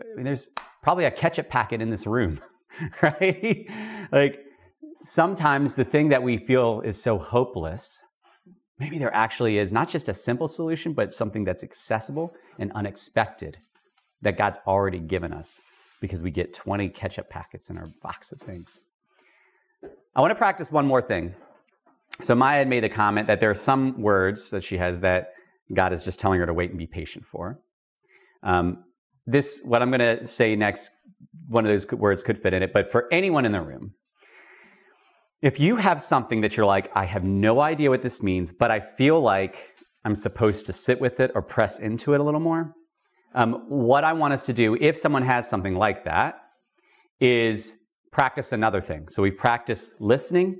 [0.00, 0.48] I mean, there's
[0.82, 2.40] probably a ketchup packet in this room,
[3.02, 3.68] right?
[4.12, 4.45] like,
[5.06, 8.02] sometimes the thing that we feel is so hopeless,
[8.78, 13.58] maybe there actually is not just a simple solution, but something that's accessible and unexpected
[14.22, 15.60] that God's already given us
[16.00, 18.80] because we get 20 ketchup packets in our box of things.
[20.14, 21.34] I want to practice one more thing.
[22.22, 25.34] So Maya had made the comment that there are some words that she has that
[25.72, 27.60] God is just telling her to wait and be patient for.
[28.42, 28.84] Um,
[29.26, 30.90] this, what I'm going to say next,
[31.48, 33.94] one of those words could fit in it, but for anyone in the room,
[35.42, 38.70] if you have something that you're like, I have no idea what this means, but
[38.70, 42.40] I feel like I'm supposed to sit with it or press into it a little
[42.40, 42.74] more,
[43.34, 46.40] um, what I want us to do, if someone has something like that,
[47.20, 47.76] is
[48.12, 49.08] practice another thing.
[49.08, 50.58] So we've practiced listening,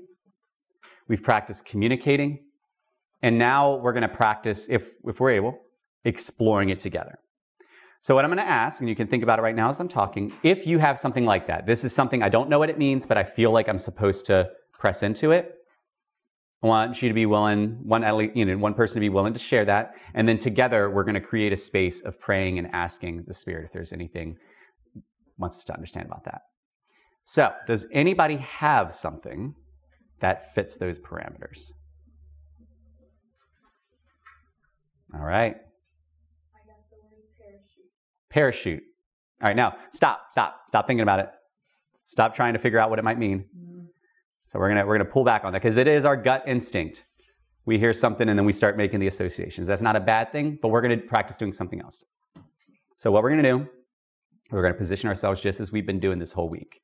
[1.07, 2.43] we've practiced communicating,
[3.21, 5.59] and now we're going to practice, if, if we're able,
[6.05, 7.17] exploring it together.
[7.99, 9.79] So, what I'm going to ask, and you can think about it right now as
[9.79, 12.69] I'm talking, if you have something like that, this is something I don't know what
[12.69, 15.53] it means, but I feel like I'm supposed to press into it.
[16.63, 19.09] I want you to be willing, one at least, you know, one person to be
[19.09, 22.57] willing to share that, and then together we're going to create a space of praying
[22.57, 24.37] and asking the Spirit if there's anything
[25.37, 26.41] wants us to understand about that.
[27.23, 29.53] So, does anybody have something
[30.19, 31.71] that fits those parameters?
[35.13, 35.55] All right.
[35.55, 37.91] I got the word parachute.
[38.29, 38.83] Parachute.
[39.41, 41.29] All right, now stop, stop, stop thinking about it.
[42.05, 43.45] Stop trying to figure out what it might mean.
[44.47, 47.05] So we're gonna we're gonna pull back on that because it is our gut instinct.
[47.65, 49.67] We hear something and then we start making the associations.
[49.67, 52.05] That's not a bad thing, but we're gonna practice doing something else.
[52.95, 53.67] So what we're gonna do,
[54.51, 56.79] we're gonna position ourselves just as we've been doing this whole week,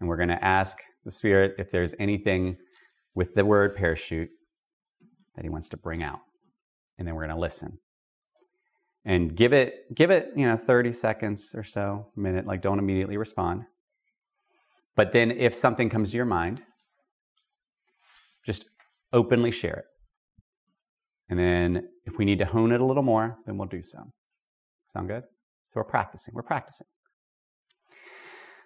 [0.00, 2.56] and we're gonna ask the Spirit if there's anything
[3.14, 4.30] with the word parachute
[5.34, 6.20] that He wants to bring out,
[6.98, 7.78] and then we're gonna listen
[9.06, 12.78] and give it give it you know 30 seconds or so a minute like don't
[12.78, 13.64] immediately respond
[14.96, 16.62] but then if something comes to your mind
[19.12, 19.84] openly share it.
[21.28, 23.98] And then if we need to hone it a little more then we'll do so
[24.86, 25.24] sound good?
[25.68, 26.86] So we're practicing we're practicing.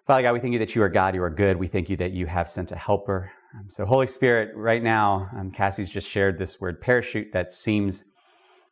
[0.06, 1.56] Father god we thank you that you are god you are good.
[1.56, 3.30] We thank you that you have sent a helper.
[3.58, 8.04] Um, so holy spirit right now um, cassie's just shared this word parachute that seems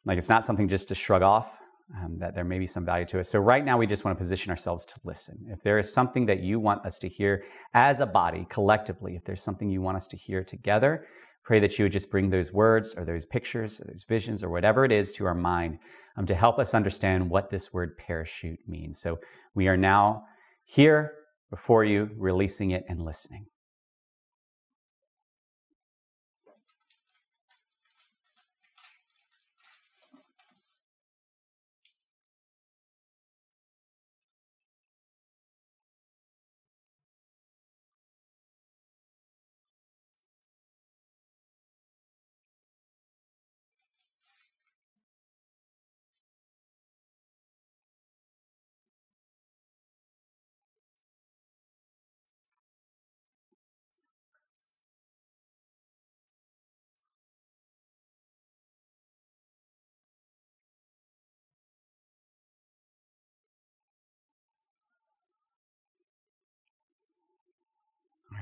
[0.05, 1.59] like it's not something just to shrug off,
[1.97, 3.25] um, that there may be some value to it.
[3.25, 5.47] So, right now, we just want to position ourselves to listen.
[5.49, 9.25] If there is something that you want us to hear as a body, collectively, if
[9.25, 11.07] there's something you want us to hear together,
[11.49, 14.51] pray that you would just bring those words or those pictures or those visions or
[14.51, 15.79] whatever it is to our mind
[16.19, 19.01] um, to help us understand what this word parachute means.
[19.01, 19.19] So,
[19.55, 20.25] we are now
[20.63, 21.15] here
[21.49, 23.47] before you, releasing it and listening.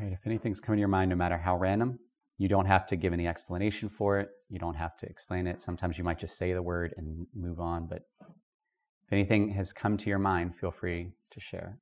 [0.07, 1.99] Right, if anything's coming to your mind, no matter how random,
[2.39, 4.29] you don't have to give any explanation for it.
[4.49, 5.61] You don't have to explain it.
[5.61, 7.87] Sometimes you might just say the word and move on.
[7.87, 11.79] But if anything has come to your mind, feel free to share.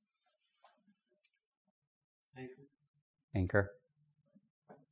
[2.39, 2.53] Anchor.
[3.35, 3.71] Anchor.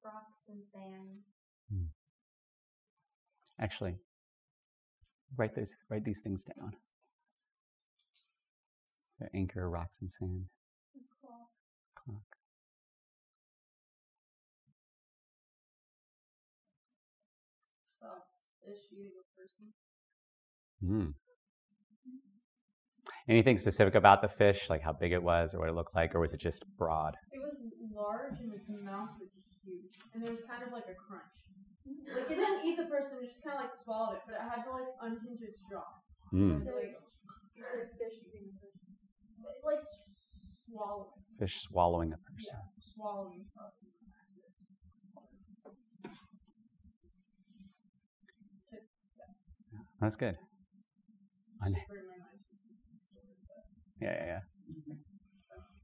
[0.05, 1.21] Rocks and sand.
[1.71, 1.87] Hmm.
[3.61, 3.95] Actually,
[5.37, 5.77] write those.
[5.89, 6.73] Write these things down.
[9.19, 10.47] So anchor, rocks, and sand.
[18.65, 19.67] Fish eating a person.
[20.83, 21.15] Mm.
[23.29, 26.15] Anything specific about the fish, like how big it was, or what it looked like,
[26.15, 27.15] or was it just broad?
[27.31, 27.55] It was
[27.95, 29.31] large and its mouth was
[29.63, 31.39] huge, and there was kind of like a crunch.
[31.87, 34.43] Like it didn't eat the person; it just kind of like swallowed it, but it
[34.43, 35.87] had to like unhinge its jaw.
[36.35, 36.67] Mm.
[36.67, 36.95] So, like,
[37.63, 39.79] said fish eating a it, like
[41.39, 42.55] Fish swallowing a person.
[42.55, 43.45] yeah, swallowing.
[50.03, 50.35] Oh, that's good.
[51.65, 52.61] Un- Where my mind was
[53.09, 54.39] stored, but- Yeah, yeah, yeah.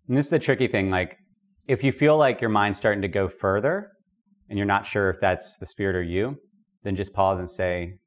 [0.09, 0.91] And this is the tricky thing.
[0.91, 1.17] Like,
[1.69, 3.93] if you feel like your mind's starting to go further
[4.49, 6.37] and you're not sure if that's the spirit or you,
[6.83, 7.99] then just pause and say,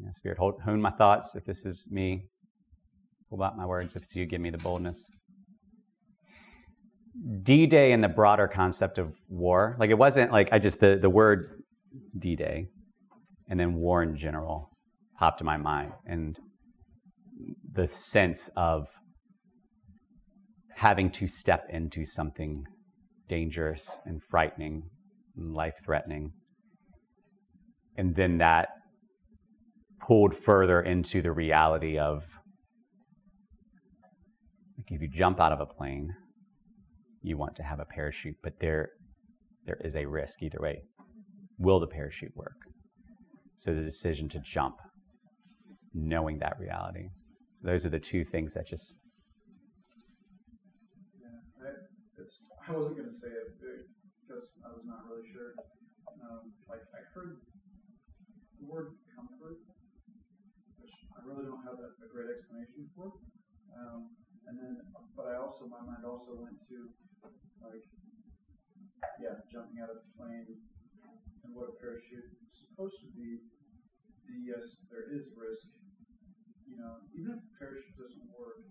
[0.00, 1.36] know, Spirit, hold, hone my thoughts.
[1.36, 2.24] If this is me,
[3.30, 3.94] pull out my words.
[3.94, 5.10] If it's you, give me the boldness.
[7.42, 10.98] D Day and the broader concept of war, like, it wasn't like I just, the,
[11.00, 11.62] the word
[12.18, 12.66] D Day
[13.48, 14.71] and then war in general
[15.18, 15.92] popped to my mind.
[16.06, 16.36] And
[17.70, 18.86] the sense of
[20.76, 22.64] having to step into something
[23.28, 24.82] dangerous and frightening
[25.36, 26.32] and life threatening.
[27.96, 28.68] And then that
[30.00, 32.24] pulled further into the reality of
[34.76, 36.14] like if you jump out of a plane,
[37.22, 38.90] you want to have a parachute, but there
[39.64, 40.82] there is a risk either way.
[41.58, 42.56] Will the parachute work?
[43.56, 44.74] So the decision to jump,
[45.94, 47.08] knowing that reality.
[47.60, 48.98] So those are the two things that just
[51.20, 55.54] Yeah, I, I wasn't going to say it because I was not really sure.
[56.22, 57.42] Um, like I heard
[58.60, 59.58] the word comfort,
[60.78, 63.12] which I really don't have a, a great explanation for.
[63.74, 64.14] Um,
[64.46, 64.78] and then,
[65.16, 66.78] but I also, my mind also went to,
[67.62, 67.82] like,
[69.18, 70.46] yeah, jumping out of a plane
[71.42, 73.42] and what a parachute is supposed to be.
[74.26, 75.66] The yes, there is risk.
[76.72, 78.64] You know, even if the parachute doesn't work,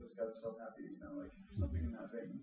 [0.00, 0.88] does God still happy?
[0.88, 0.96] you?
[0.96, 2.40] You know, like something in that vein.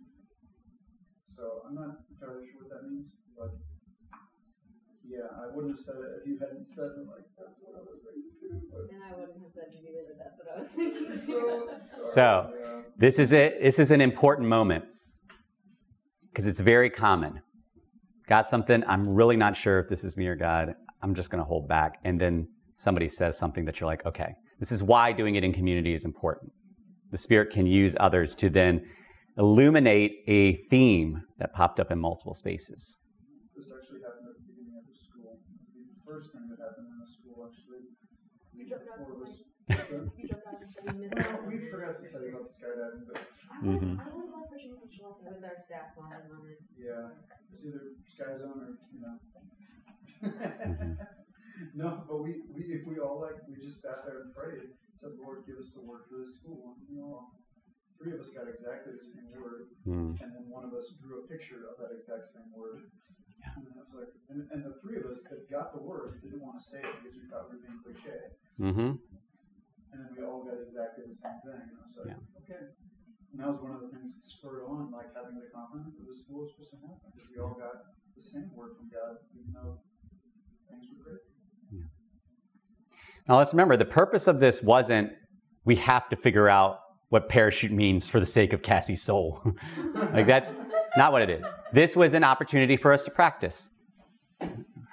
[1.25, 3.57] So I'm not entirely sure what that means, but
[5.01, 7.09] yeah, I wouldn't have said it if you hadn't said it.
[7.09, 8.61] Like that's what I was thinking too.
[8.69, 11.17] But And I wouldn't have said it either, but that's what I was thinking too.
[11.89, 12.81] so, So- yeah.
[12.97, 13.57] This is it.
[13.61, 14.85] This is an important moment
[16.29, 17.41] because it's very common.
[18.27, 18.83] Got something?
[18.87, 20.75] I'm really not sure if this is me or God.
[21.01, 21.99] I'm just going to hold back.
[22.05, 22.47] And then
[22.83, 26.03] somebody says something that you're like, okay, this is why doing it in community is
[26.05, 26.51] important.
[27.11, 28.81] The Spirit can use others to then
[29.37, 32.97] illuminate a theme that popped up in multiple spaces.
[33.55, 35.39] This actually happened at the beginning of the school.
[35.73, 37.83] The first thing that happened in the school actually.
[38.53, 39.77] You jumped out of before the was- plane.
[39.77, 40.03] what's that?
[40.19, 40.85] You jumped out of the plane.
[40.93, 41.47] You missed Well, that.
[41.49, 43.93] we forgot to tell you about the skydiving, but I want, Mhm.
[43.97, 45.07] I want to go fishing with you.
[45.23, 46.59] That was our staff bonding moment.
[46.77, 47.09] yeah,
[47.49, 49.15] it's either Sky Zone or you know.
[50.21, 50.97] Mhm.
[51.75, 54.69] no, but we, we we all like we just sat there and prayed.
[54.99, 56.77] Said, Lord, give us the word for this school.
[56.79, 57.27] And, you know,
[57.99, 60.15] three of us got exactly the same word, Mm.
[60.21, 62.87] and then one of us drew a picture of that exact same word.
[63.43, 66.39] And I was like, and, and the three of us that got the word didn't
[66.39, 68.19] want to say it because we thought we were being cliche.
[68.55, 68.91] Mm-hmm.
[69.91, 71.59] And then we all got exactly the same thing.
[71.67, 72.39] And I was like, Yeah.
[72.39, 72.63] okay.
[73.35, 76.07] And that was one of the things that spurred on, like having the confidence that
[76.07, 79.19] the school was supposed to happen because we all got the same word from God,
[79.35, 79.83] even though
[80.71, 81.42] things were crazy.
[83.27, 85.13] Now let's remember the purpose of this wasn't
[85.65, 89.41] we have to figure out what parachute means for the sake of Cassie's soul.
[90.13, 90.53] like that's
[90.97, 91.47] not what it is.
[91.71, 93.69] This was an opportunity for us to practice.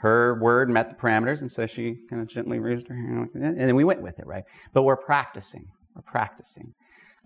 [0.01, 3.31] Her word met the parameters, and so she kind of gently raised her hand, like
[3.35, 4.45] and then we went with it, right?
[4.73, 5.67] But we're practicing.
[5.95, 6.73] We're practicing.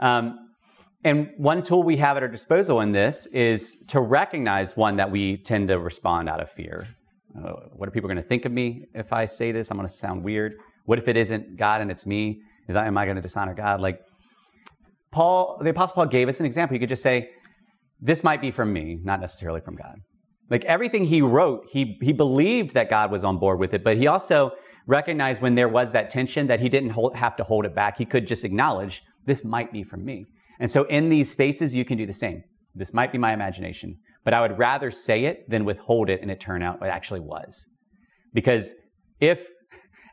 [0.00, 0.50] Um,
[1.04, 5.10] and one tool we have at our disposal in this is to recognize one that
[5.10, 6.88] we tend to respond out of fear.
[7.36, 9.70] Uh, what are people going to think of me if I say this?
[9.70, 10.56] I'm going to sound weird.
[10.84, 12.40] What if it isn't God and it's me?
[12.68, 13.80] Is I, am I going to dishonor God?
[13.80, 14.00] Like
[15.10, 16.74] Paul, the Apostle Paul gave us an example.
[16.74, 17.30] You could just say,
[18.00, 19.96] "This might be from me, not necessarily from God."
[20.50, 23.96] Like everything he wrote, he he believed that God was on board with it, but
[23.96, 24.52] he also
[24.86, 27.98] recognized when there was that tension that he didn't hold, have to hold it back.
[27.98, 30.26] He could just acknowledge, "This might be from me."
[30.60, 32.44] And so in these spaces, you can do the same.
[32.74, 36.30] This might be my imagination, but I would rather say it than withhold it and
[36.30, 37.68] it turn out it actually was.
[38.32, 38.72] Because
[39.20, 39.46] if,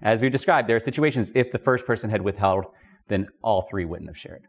[0.02, 2.66] as we've described, there are situations if the first person had withheld,
[3.08, 4.44] then all three wouldn't have shared.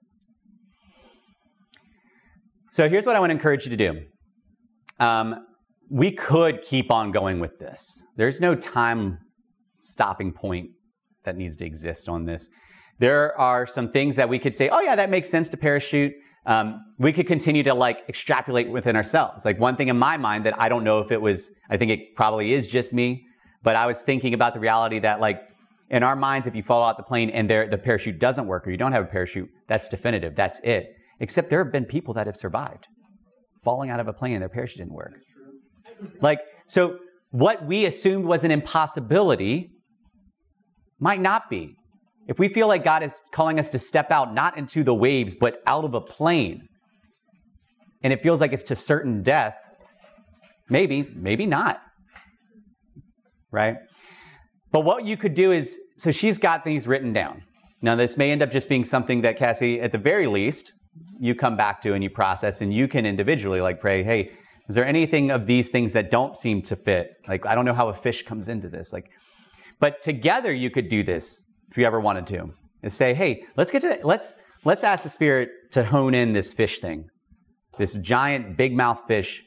[2.70, 4.02] So here's what I want to encourage you to do.
[4.98, 5.46] Um,
[5.90, 8.04] we could keep on going with this.
[8.16, 9.18] There's no time
[9.76, 10.70] stopping point
[11.24, 12.48] that needs to exist on this.
[12.98, 16.12] There are some things that we could say, oh, yeah, that makes sense to parachute.
[16.46, 19.44] Um, we could continue to like extrapolate within ourselves.
[19.44, 21.90] Like one thing in my mind that I don't know if it was, I think
[21.90, 23.26] it probably is just me,
[23.62, 25.40] but I was thinking about the reality that like
[25.90, 28.66] in our minds, if you fall out the plane and there, the parachute doesn't work
[28.66, 30.34] or you don't have a parachute, that's definitive.
[30.34, 30.86] That's it.
[31.20, 32.86] Except there have been people that have survived
[33.62, 35.12] falling out of a plane and their parachute didn't work.
[36.20, 36.98] Like, so
[37.30, 39.70] what we assumed was an impossibility
[40.98, 41.74] might not be.
[42.26, 45.34] If we feel like God is calling us to step out, not into the waves,
[45.38, 46.66] but out of a plane,
[48.02, 49.54] and it feels like it's to certain death,
[50.68, 51.80] maybe, maybe not.
[53.52, 53.76] Right?
[54.72, 57.42] But what you could do is so she's got these written down.
[57.82, 60.72] Now, this may end up just being something that Cassie, at the very least,
[61.20, 64.32] you come back to and you process, and you can individually like pray, hey,
[64.68, 67.10] is there anything of these things that don't seem to fit?
[67.28, 68.92] Like, I don't know how a fish comes into this.
[68.92, 69.10] Like,
[69.80, 72.54] but together you could do this if you ever wanted to.
[72.82, 74.34] Is say, hey, let's get to let's
[74.64, 77.08] let's ask the Spirit to hone in this fish thing,
[77.78, 79.42] this giant big mouth fish,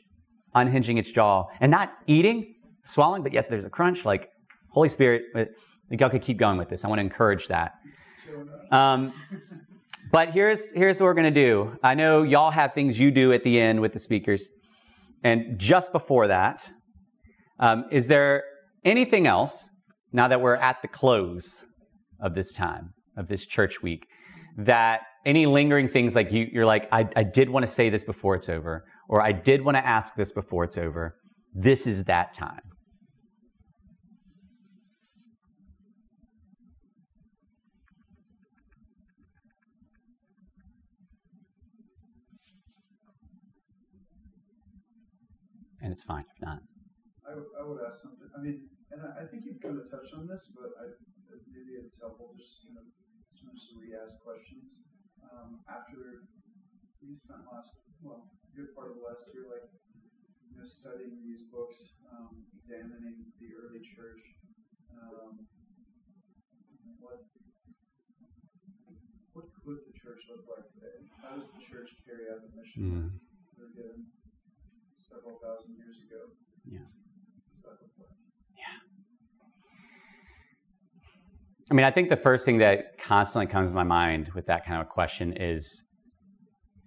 [0.54, 2.55] unhinging its jaw and not eating,
[2.86, 4.06] swallowing, but yet there's a crunch.
[4.06, 4.30] Like,
[4.70, 5.48] Holy Spirit, I
[5.90, 6.86] y'all could keep going with this.
[6.86, 7.74] I want to encourage that.
[8.72, 9.14] Um,
[10.12, 11.78] but here's here's what we're gonna do.
[11.84, 14.50] I know y'all have things you do at the end with the speakers,
[15.24, 16.72] and just before that,
[17.60, 18.44] um, is there
[18.84, 19.70] anything else
[20.12, 21.64] now that we're at the close
[22.20, 24.06] of this time of this church week
[24.58, 28.04] that any lingering things like you, you're like I, I did want to say this
[28.04, 31.16] before it's over, or I did want to ask this before it's over.
[31.54, 32.62] This is that time.
[45.86, 46.66] And it's fine if not.
[47.30, 48.26] I, would- I would ask something.
[48.34, 50.90] I mean, and I, I think you've kind of touched on this, but I,
[51.46, 54.82] maybe it's helpful just kind of to re-ask questions.
[55.22, 56.26] Um, after
[57.06, 59.70] you spent last, well, good part of the last year, like,
[60.50, 64.26] you know, studying these books, um, examining the early church,
[64.98, 65.46] um,
[66.98, 67.22] what
[69.38, 71.06] what could the church look like today?
[71.22, 73.08] How does the church carry out the mission Mm.
[73.54, 74.10] we were given
[75.10, 76.32] several thousand years ago?
[76.66, 76.80] Yeah.
[77.54, 78.10] Does that look like?
[81.72, 84.66] I mean, I think the first thing that constantly comes to my mind with that
[84.66, 85.84] kind of a question is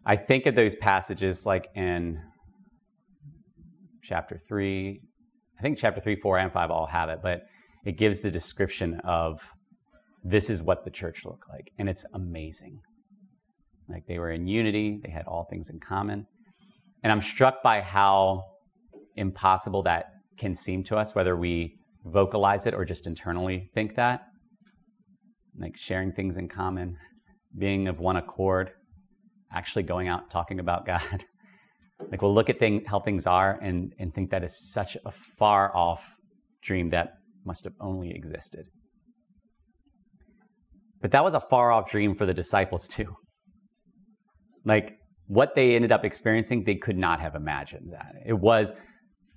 [0.06, 2.20] I think of those passages like in
[4.04, 5.00] chapter 3.
[5.58, 7.40] I think chapter 3, 4, and 5 all have it, but
[7.84, 9.40] it gives the description of
[10.22, 11.72] this is what the church looked like.
[11.76, 12.78] And it's amazing.
[13.88, 16.26] Like they were in unity, they had all things in common.
[17.03, 18.44] And I'm struck by how
[19.16, 20.07] impossible that
[20.38, 24.22] can seem to us, whether we vocalize it or just internally think that
[25.59, 26.96] like sharing things in common,
[27.57, 28.70] being of one accord,
[29.53, 31.24] actually going out talking about God.
[32.11, 35.12] like we'll look at thing, how things are and, and think that is such a
[35.38, 36.05] far off
[36.62, 38.66] dream that must have only existed.
[41.01, 43.16] But that was a far off dream for the disciples too.
[44.64, 44.97] Like
[45.29, 48.14] what they ended up experiencing, they could not have imagined that.
[48.26, 48.72] It was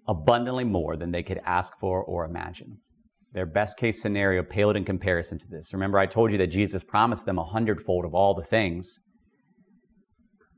[0.07, 2.79] abundantly more than they could ask for or imagine.
[3.33, 5.73] Their best case scenario paled in comparison to this.
[5.73, 8.99] Remember, I told you that Jesus promised them a hundredfold of all the things.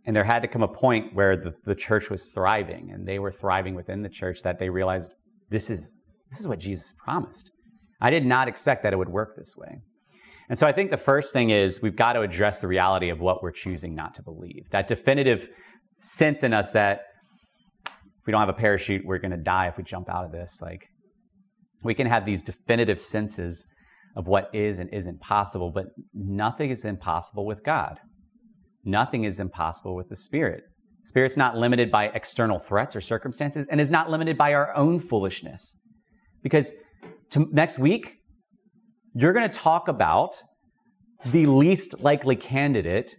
[0.05, 3.19] And there had to come a point where the, the church was thriving and they
[3.19, 5.13] were thriving within the church that they realized
[5.49, 5.93] this is,
[6.29, 7.51] this is what Jesus promised.
[8.01, 9.81] I did not expect that it would work this way.
[10.53, 13.19] And so I think the first thing is we've got to address the reality of
[13.19, 14.69] what we're choosing not to believe.
[14.69, 15.47] That definitive
[15.97, 17.05] sense in us that
[17.87, 20.31] if we don't have a parachute, we're going to die if we jump out of
[20.31, 20.59] this.
[20.61, 20.89] Like,
[21.83, 23.65] we can have these definitive senses
[24.15, 27.97] of what is and isn't possible, but nothing is impossible with God.
[28.83, 30.65] Nothing is impossible with the Spirit.
[31.03, 34.99] Spirit's not limited by external threats or circumstances and is not limited by our own
[34.99, 35.77] foolishness.
[36.43, 36.73] Because
[37.31, 38.17] to, next week,
[39.15, 40.43] you're going to talk about
[41.25, 43.15] the least likely candidate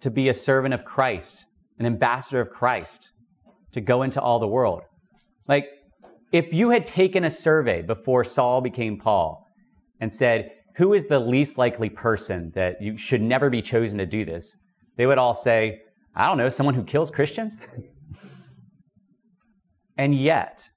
[0.00, 1.44] to be a servant of Christ,
[1.78, 3.12] an ambassador of Christ,
[3.72, 4.82] to go into all the world.
[5.46, 5.66] Like,
[6.32, 9.46] if you had taken a survey before Saul became Paul
[10.00, 14.06] and said, Who is the least likely person that you should never be chosen to
[14.06, 14.58] do this?
[14.96, 15.80] They would all say,
[16.14, 17.60] I don't know, someone who kills Christians?
[19.96, 20.68] and yet,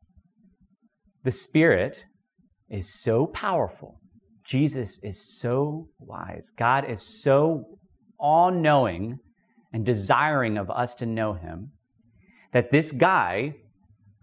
[1.23, 2.05] the Spirit
[2.69, 4.00] is so powerful.
[4.43, 6.51] Jesus is so wise.
[6.57, 7.65] God is so
[8.19, 9.19] all knowing
[9.73, 11.71] and desiring of us to know Him
[12.51, 13.55] that this guy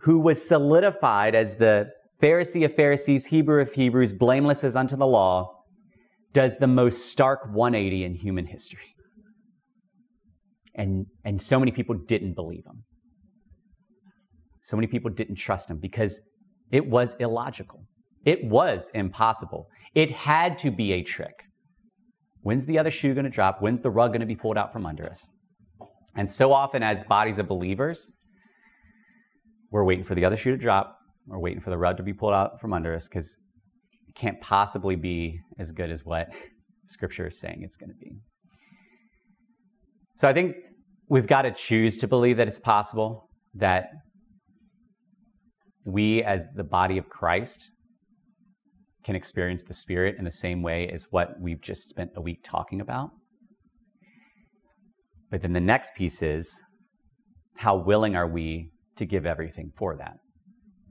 [0.03, 1.91] who was solidified as the
[2.23, 5.55] Pharisee of Pharisees, Hebrew of Hebrews, blameless as unto the law,
[6.33, 8.95] does the most stark 180 in human history.
[10.75, 12.85] And, and so many people didn't believe him.
[14.63, 16.21] So many people didn't trust him because
[16.71, 17.87] it was illogical.
[18.25, 19.69] It was impossible.
[19.95, 21.45] It had to be a trick.
[22.43, 23.61] When's the other shoe going to drop?
[23.61, 25.31] When's the rug going to be pulled out from under us?
[26.15, 28.11] And so often, as bodies of believers,
[29.71, 30.97] we're waiting for the other shoe to drop.
[31.27, 33.39] We're waiting for the rug to be pulled out from under us because
[34.09, 36.29] it can't possibly be as good as what
[36.87, 38.17] Scripture is saying it's going to be.
[40.17, 40.57] So I think
[41.09, 43.91] we've got to choose to believe that it's possible that
[45.85, 47.71] we, as the body of Christ,
[49.09, 52.41] can experience the Spirit in the same way as what we've just spent a week
[52.45, 53.09] talking about.
[55.31, 56.61] But then the next piece is
[57.57, 60.19] how willing are we to give everything for that?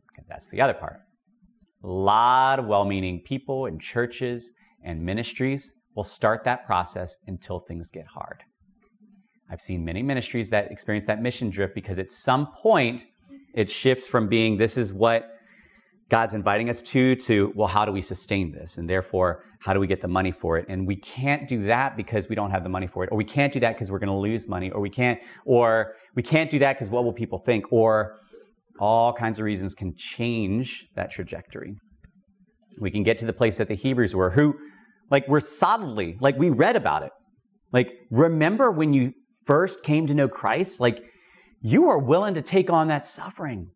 [0.08, 1.02] Because that's the other part.
[1.84, 4.52] A lot of well meaning people and churches
[4.84, 8.42] and ministries will start that process until things get hard.
[9.48, 13.06] I've seen many ministries that experience that mission drift because at some point
[13.54, 15.37] it shifts from being this is what
[16.10, 19.80] God's inviting us to to well how do we sustain this and therefore how do
[19.80, 22.64] we get the money for it and we can't do that because we don't have
[22.64, 24.70] the money for it or we can't do that because we're going to lose money
[24.72, 28.20] or we can't or we can't do that because what will people think or
[28.80, 31.76] all kinds of reasons can change that trajectory.
[32.80, 34.56] We can get to the place that the Hebrews were who
[35.10, 37.12] like were solidly like we read about it.
[37.74, 39.14] Like remember when you
[39.46, 41.04] first came to know Christ like
[41.62, 43.72] you were willing to take on that suffering.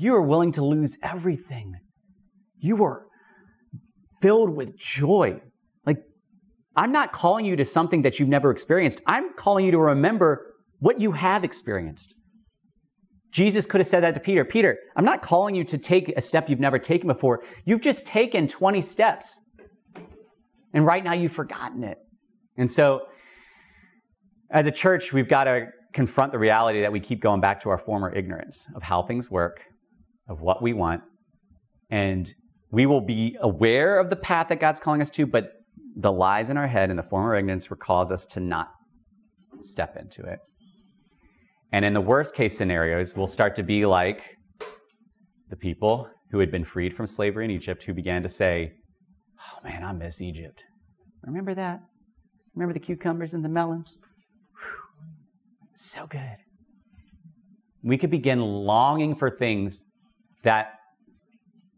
[0.00, 1.74] You were willing to lose everything.
[2.58, 3.06] You were
[4.20, 5.42] filled with joy.
[5.84, 5.98] Like,
[6.76, 9.00] I'm not calling you to something that you've never experienced.
[9.06, 12.14] I'm calling you to remember what you have experienced.
[13.32, 16.20] Jesus could have said that to Peter Peter, I'm not calling you to take a
[16.20, 17.42] step you've never taken before.
[17.64, 19.40] You've just taken 20 steps.
[20.74, 21.98] And right now you've forgotten it.
[22.56, 23.02] And so,
[24.50, 27.70] as a church, we've got to confront the reality that we keep going back to
[27.70, 29.62] our former ignorance of how things work,
[30.32, 31.02] of what we want,
[31.90, 32.32] and
[32.70, 35.52] we will be aware of the path that God's calling us to, but
[35.94, 38.70] the lies in our head and the former ignorance will cause us to not
[39.60, 40.38] step into it.
[41.70, 44.22] And in the worst case scenarios, we'll start to be like
[45.50, 48.72] the people who had been freed from slavery in Egypt who began to say,
[49.38, 50.64] Oh man, I miss Egypt.
[51.22, 51.80] Remember that?
[52.54, 53.94] Remember the cucumbers and the melons?
[54.58, 54.78] Whew.
[55.74, 56.36] So good.
[57.82, 59.91] We could begin longing for things
[60.42, 60.74] that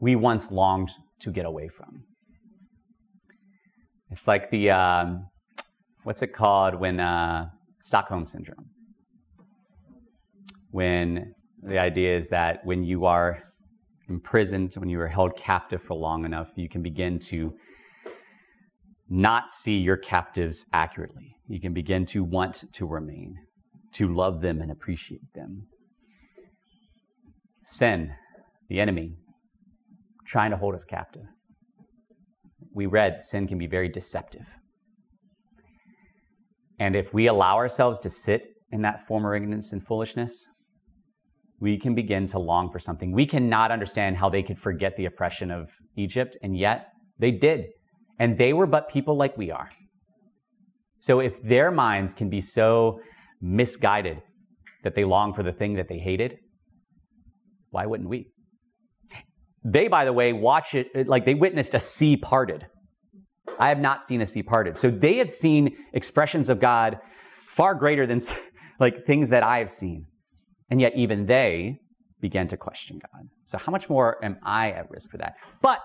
[0.01, 0.91] we once longed
[1.21, 2.05] to get away from.
[4.11, 5.29] It's like the, um,
[6.03, 7.49] what's it called when, uh,
[7.81, 8.71] Stockholm Syndrome.
[10.71, 13.43] When the idea is that when you are
[14.09, 17.55] imprisoned, when you are held captive for long enough, you can begin to
[19.09, 21.37] not see your captives accurately.
[21.47, 23.37] You can begin to want to remain,
[23.93, 25.69] to love them and appreciate them.
[27.63, 28.15] Sin,
[28.69, 29.17] the enemy,
[30.27, 31.27] trying to hold us captive.
[32.73, 34.47] We read sin can be very deceptive.
[36.79, 40.49] And if we allow ourselves to sit in that former ignorance and foolishness,
[41.61, 43.13] we can begin to long for something.
[43.13, 46.89] We cannot understand how they could forget the oppression of Egypt, and yet
[47.19, 47.67] they did.
[48.19, 49.69] And they were but people like we are.
[50.99, 52.99] So if their minds can be so
[53.41, 54.23] misguided
[54.83, 56.39] that they long for the thing that they hated,
[57.71, 58.34] why wouldn't we?
[59.65, 62.67] They, by the way, watch it like they witnessed a sea parted.
[63.59, 64.77] I have not seen a sea parted.
[64.77, 66.99] So they have seen expressions of God
[67.47, 68.21] far greater than
[68.81, 70.07] like things that I have seen.
[70.71, 71.79] And yet even they
[72.21, 73.29] began to question God.
[73.45, 75.35] So how much more am I at risk for that?
[75.63, 75.81] But,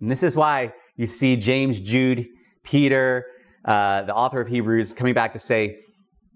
[0.00, 2.26] and this is why you see James, Jude,
[2.64, 3.26] Peter,
[3.64, 5.76] uh, the author of Hebrews coming back to say,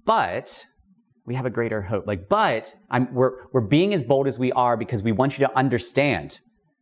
[0.04, 0.64] but
[1.26, 2.06] we have a greater hope.
[2.06, 5.46] Like, but I'm, we're, we're being as bold as we are because we want you
[5.46, 6.40] to understand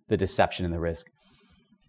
[0.08, 1.06] the deception and the risk.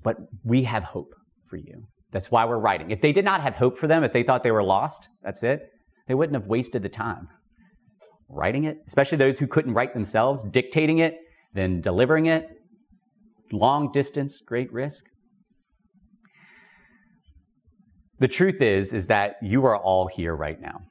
[0.04, 1.14] But we have hope
[1.50, 1.88] for you.
[2.12, 2.92] That's why we're writing.
[2.92, 5.44] If they did not have hope for them, if they thought they were lost, that's
[5.44, 5.62] it,
[6.08, 7.28] they wouldn't have wasted the time
[8.30, 11.18] writing it, especially those who couldn't write themselves, dictating it,
[11.54, 12.48] then delivering it.
[13.52, 15.06] Long distance, great risk.
[18.20, 20.82] The truth is, is that you are all here right now.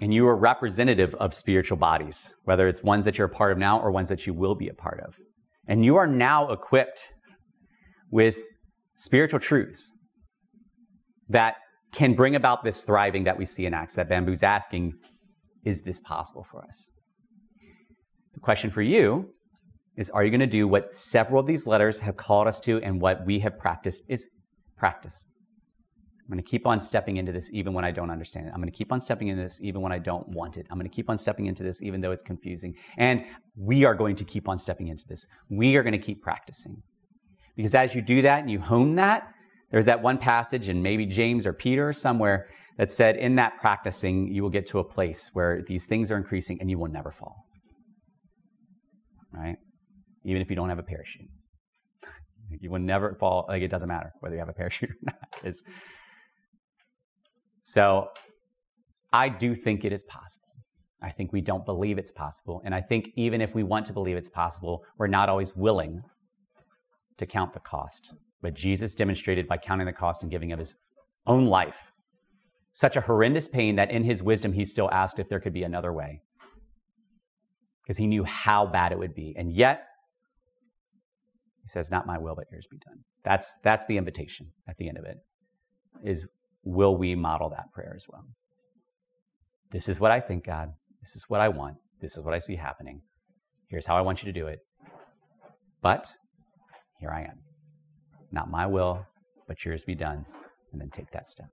[0.00, 3.58] And you are representative of spiritual bodies, whether it's ones that you're a part of
[3.58, 5.16] now or ones that you will be a part of.
[5.66, 7.12] And you are now equipped
[8.10, 8.36] with
[8.96, 9.92] spiritual truths
[11.28, 11.56] that
[11.92, 14.94] can bring about this thriving that we see in Acts, that Bamboo's asking,
[15.64, 16.90] is this possible for us?
[18.34, 19.30] The question for you
[19.96, 22.80] is Are you going to do what several of these letters have called us to
[22.82, 24.26] and what we have practiced is
[24.76, 25.26] practice?
[26.30, 28.50] I'm going to keep on stepping into this even when I don't understand it.
[28.50, 30.64] I'm going to keep on stepping into this even when I don't want it.
[30.70, 32.76] I'm going to keep on stepping into this even though it's confusing.
[32.96, 33.24] And
[33.56, 35.26] we are going to keep on stepping into this.
[35.48, 36.84] We are going to keep practicing.
[37.56, 39.26] Because as you do that and you hone that,
[39.72, 42.46] there's that one passage in maybe James or Peter or somewhere
[42.78, 46.16] that said, in that practicing, you will get to a place where these things are
[46.16, 47.44] increasing and you will never fall.
[49.32, 49.56] Right?
[50.24, 51.28] Even if you don't have a parachute.
[52.60, 53.46] you will never fall.
[53.48, 55.16] Like, it doesn't matter whether you have a parachute or not.
[57.62, 58.08] So
[59.12, 60.46] I do think it is possible.
[61.02, 62.60] I think we don't believe it's possible.
[62.64, 66.02] And I think even if we want to believe it's possible, we're not always willing
[67.16, 68.12] to count the cost.
[68.42, 70.76] But Jesus demonstrated by counting the cost and giving of his
[71.26, 71.92] own life
[72.72, 75.62] such a horrendous pain that in his wisdom he still asked if there could be
[75.62, 76.22] another way.
[77.82, 79.34] Because he knew how bad it would be.
[79.36, 79.86] And yet,
[81.62, 83.00] he says, Not my will, but yours be done.
[83.24, 85.16] That's, that's the invitation at the end of it.
[86.04, 86.26] Is
[86.64, 88.24] will we model that prayer as well?
[89.72, 90.70] This is what I think, God.
[91.00, 91.76] This is what I want.
[92.00, 93.02] This is what I see happening.
[93.68, 94.60] Here's how I want you to do it.
[95.82, 96.14] But
[96.98, 97.38] here I am.
[98.32, 99.06] Not my will,
[99.46, 100.26] but yours be done.
[100.72, 101.48] And then take that step.